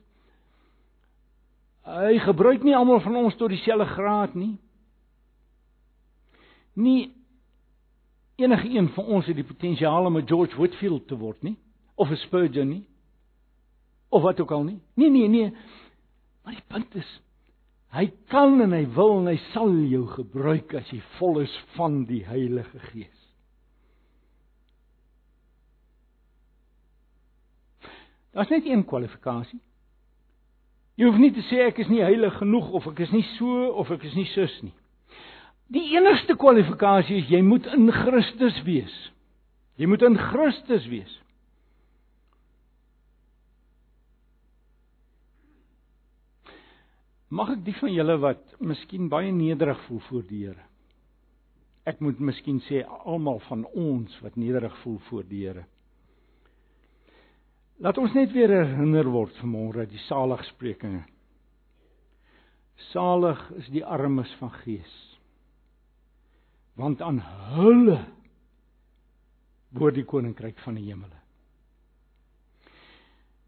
[1.85, 4.55] Hy gebruik nie almal van ons tot dieselfde graad nie.
[6.77, 7.11] Nie
[8.35, 11.57] enige een van ons het die potensiaal om 'n George Whitfield te word nie
[11.95, 12.85] of 'n Spurgeon nie
[14.09, 14.79] of wat ook al nie.
[14.93, 15.53] Nee nee nee.
[16.43, 17.21] Maar die punt is
[17.89, 22.03] hy kan en hy wil en hy sal jou gebruik as jy vol is van
[22.05, 23.14] die Heilige Gees.
[28.35, 29.61] Daar's net een kwalifikasie.
[30.99, 33.69] Jy hoef nie te sê ek is nie heilig genoeg of ek is nie so
[33.79, 34.73] of ek is nie sus nie.
[35.71, 38.95] Die enigste kwalifikasie is jy moet in Christus wees.
[39.79, 41.13] Jy moet in Christus wees.
[47.35, 50.67] Mag ek die van julle wat miskien baie nederig voel voor die Here.
[51.87, 55.65] Ek moet miskien sê almal van ons wat nederig voel voor die Here.
[57.83, 61.03] Laat ons net weer herinner word vanmôre die saligsprekinge.
[62.91, 64.93] Salig is die armes van gees.
[66.79, 67.19] Want aan
[67.55, 67.99] hulle
[69.75, 71.19] behoort die koninkryk van die hemele.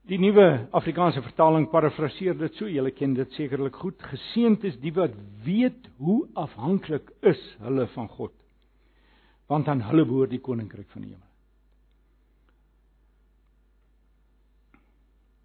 [0.08, 4.04] Die nuwe Afrikaanse vertaling parafraseer dit so, julle ken dit sekerlik goed.
[4.12, 8.36] Geseënd is die wat weet hoe afhanklik is hulle van God.
[9.52, 11.27] Want aan hulle behoort die koninkryk van die hemel.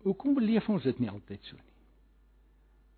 [0.03, 1.69] Hoekom beleef ons dit nie altyd so nie?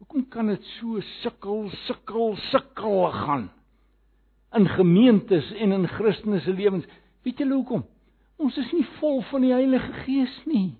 [0.02, 3.48] Hoekom kan dit so sukkel, sukkel, sukkel gaan
[4.54, 6.88] in gemeentes en in Christene se lewens?
[7.24, 7.84] Weet julle hoekom?
[8.42, 10.74] Ons is nie vol van die Heilige Gees nie.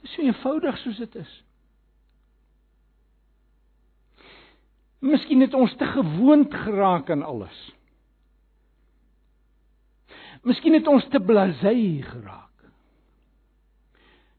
[0.00, 1.34] Dit is so eenvoudig soos dit is.
[5.04, 7.58] Miskien het ons te gewoond geraak aan alles.
[10.46, 12.45] Miskien het ons te blasé geraak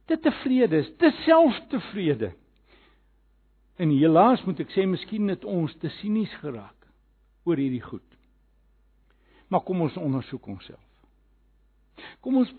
[0.07, 2.31] te tevrede is, te selftevrede.
[3.77, 6.87] En helaas moet ek sê miskien het ons te sinies geraak
[7.47, 8.05] oor hierdie goed.
[9.47, 10.83] Maar kom ons ondersoek onsself.
[12.21, 12.51] Kom ons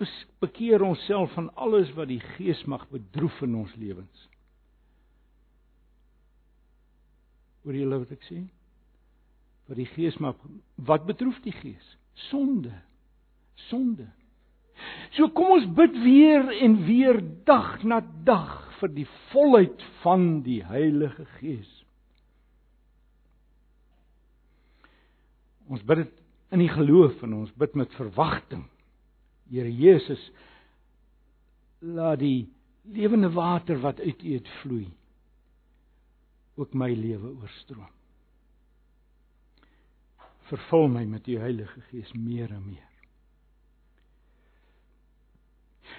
[0.43, 4.29] bekeer onsself van alles wat die Gees mag bedroef in ons lewens.
[7.65, 8.43] Hoor jy wat ek sê?
[9.69, 10.39] Wat die Gees mag
[10.89, 11.97] wat bedroef die Gees?
[12.31, 12.73] Sonde.
[13.69, 14.09] Sonde.
[15.16, 20.61] So kom ons bid weer en weer dag na dag vir die volheid van die
[20.66, 21.70] Heilige Gees.
[25.68, 26.14] Ons bid dit
[26.55, 28.64] in die geloof en ons bid met verwagting.
[29.53, 30.22] Here Jesus,
[31.81, 32.49] laat die
[32.89, 34.87] lewende water wat uit U uitvloei
[36.59, 37.93] ook my lewe oorstroom.
[40.49, 42.88] Vervul my met U Heilige Gees meer en meer.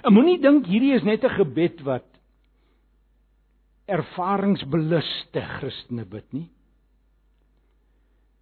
[0.03, 2.07] En moenie dink hierdie is net 'n gebed wat
[3.89, 6.49] ervaringsbeluste Christene bid nie.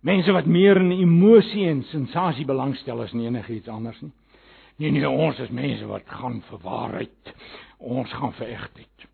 [0.01, 4.13] Mense wat meer in emosie en sensasie belangstel as enigiets anders nie.
[4.77, 7.33] Nee nee, ons is mense wat gaan vir waarheid.
[7.79, 9.07] Ons gaan vir egtheid.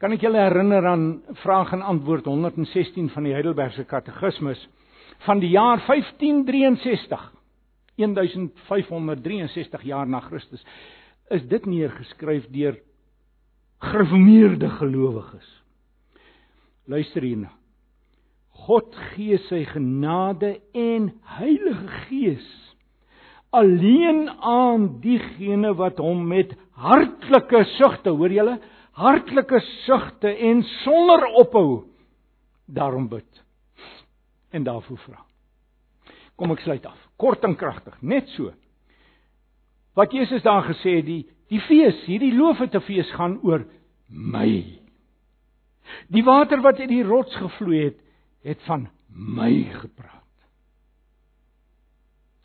[0.00, 1.04] Kan ek julle herinner aan
[1.44, 4.64] vraag en antwoord 116 van die Heidelbergse Katekismus
[5.26, 7.28] van die jaar 1563?
[8.00, 10.64] 1563 jaar na Christus
[11.32, 12.78] is dit neergeskryf deur
[13.82, 15.48] gereformeerde gelowiges.
[16.86, 17.50] Luister hierna.
[18.66, 22.50] God gee sy genade en Heilige Gees
[23.52, 28.56] alleen aan diegene wat hom met hartlike sugte, hoor julle?
[28.96, 31.84] Hartlike sugte en sonder ophou
[32.64, 33.42] daarom bid
[34.52, 35.20] en daarvoor vra.
[36.36, 37.01] Kom ek sluit af.
[37.22, 38.50] Kort en kragtig, net so.
[39.94, 43.66] Wat Jesus daar gesê het, die die fees, hierdie loofete fees gaan oor
[44.08, 44.48] my.
[46.08, 47.98] Die water wat uit die rots gevloei het,
[48.48, 50.18] het van my gepraat.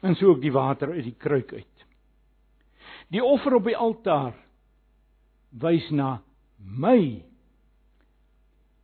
[0.04, 1.86] En so ook die water uit die kruik uit.
[3.16, 4.36] Die offer op die altaar
[5.56, 6.18] wys na
[6.60, 7.24] my.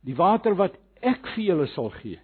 [0.08, 2.23] Die water wat ek vir julle sal gee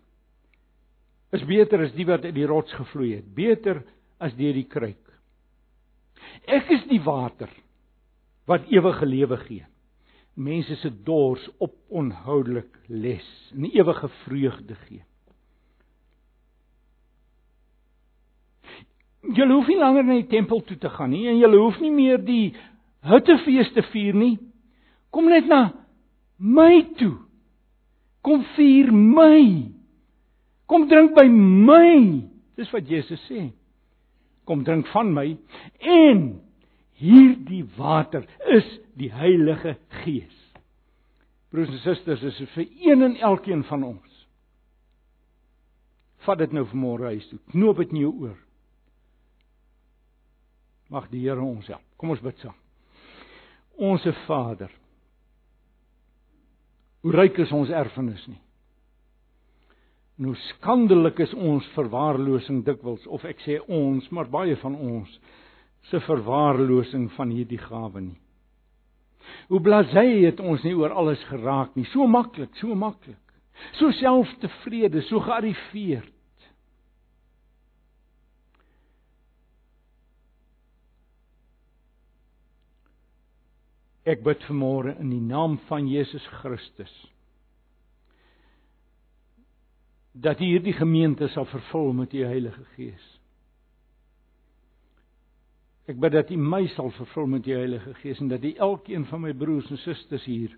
[1.37, 3.83] is beter as die wat uit die rots gevloei het, beter
[4.21, 5.07] as deur die kruik.
[6.51, 7.51] Ek is die water
[8.51, 9.67] wat ewige lewe gee.
[10.41, 15.05] Mense se dors op onhoudelik les en ewige vreugde gee.
[19.37, 21.93] Julle hoef nie langer na die tempel toe te gaan nie en julle hoef nie
[21.93, 22.55] meer die
[23.07, 24.37] huttefees te vier nie.
[25.13, 25.71] Kom net na
[26.41, 27.19] my toe.
[28.25, 29.71] Kom vier my.
[30.71, 32.21] Kom drink by my.
[32.59, 33.49] Dis wat Jesus sê.
[34.47, 35.27] Kom drink van my
[35.81, 36.23] en
[37.01, 38.67] hierdie water is
[38.99, 40.37] die Heilige Gees.
[41.51, 44.19] Broers en susters, dis vir een en elkeen van ons.
[46.27, 47.41] Vat dit nou vanmôre huis toe.
[47.51, 48.37] Knoop dit in jou oor.
[50.91, 51.87] Mag die Here ons help.
[51.99, 52.55] Kom ons bid saam.
[53.81, 54.71] Onse Vader,
[57.01, 58.41] Hoe ryk is ons erfenis nie.
[60.21, 65.13] En hoe skandelik is ons verwaarlosing dikwels of ek sê ons, maar baie van ons
[65.89, 68.19] se verwaarlosing van hierdie gawe nie.
[69.49, 71.87] Hoe blasé het ons nie oor alles geraak nie.
[71.89, 73.17] So maklik, so maklik.
[73.79, 76.13] So selftevrede, so gearriveerd.
[84.05, 86.93] Ek bid vanmôre in die naam van Jesus Christus
[90.13, 93.07] dat hierdie gemeente sal vervul met u Heilige Gees.
[95.91, 99.07] Ek bid dat u my sal vervul met u Heilige Gees en dat u elkeen
[99.07, 100.57] van my broers en susters hier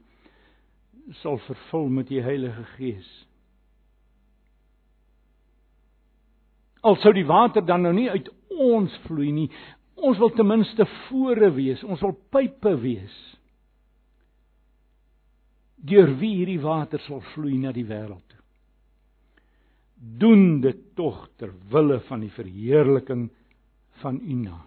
[1.20, 3.10] sal vervul met u Heilige Gees.
[6.80, 9.48] Al sou die water dan nou nie uit ons vloei nie,
[9.94, 13.20] ons wil ten minste fore wees, ons wil pype wees
[15.82, 18.31] deur wie hierdie water sal vloei na die wêreld.
[20.02, 23.28] Doen dit tog ter wille van die verheerliking
[24.02, 24.66] van U naam.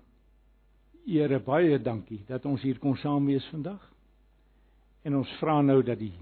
[1.05, 3.81] Here baie dankie dat ons hier kon saam wees vandag.
[5.05, 6.15] En ons vra nou dat die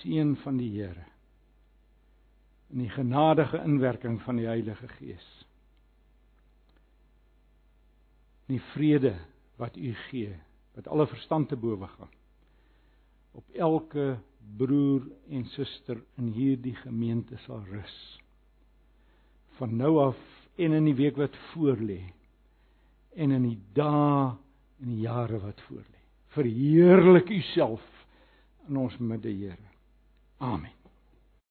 [0.00, 1.06] seën van die Here
[2.70, 5.26] en die genadige inwerking van die Heilige Gees
[8.50, 9.14] die vrede
[9.58, 10.34] wat u gee
[10.74, 12.12] wat alle verstand te bowe gaan
[13.38, 14.18] op elke
[14.60, 17.96] broer en suster in hierdie gemeente sal rus.
[19.58, 20.18] Van nou af
[20.60, 22.00] en in die week wat voorlê
[23.16, 24.34] en in die dae
[24.80, 26.00] en die jare wat voorlê.
[26.36, 27.86] Verheerlik U self
[28.68, 29.70] in ons midde, Here.
[30.38, 30.79] Amen.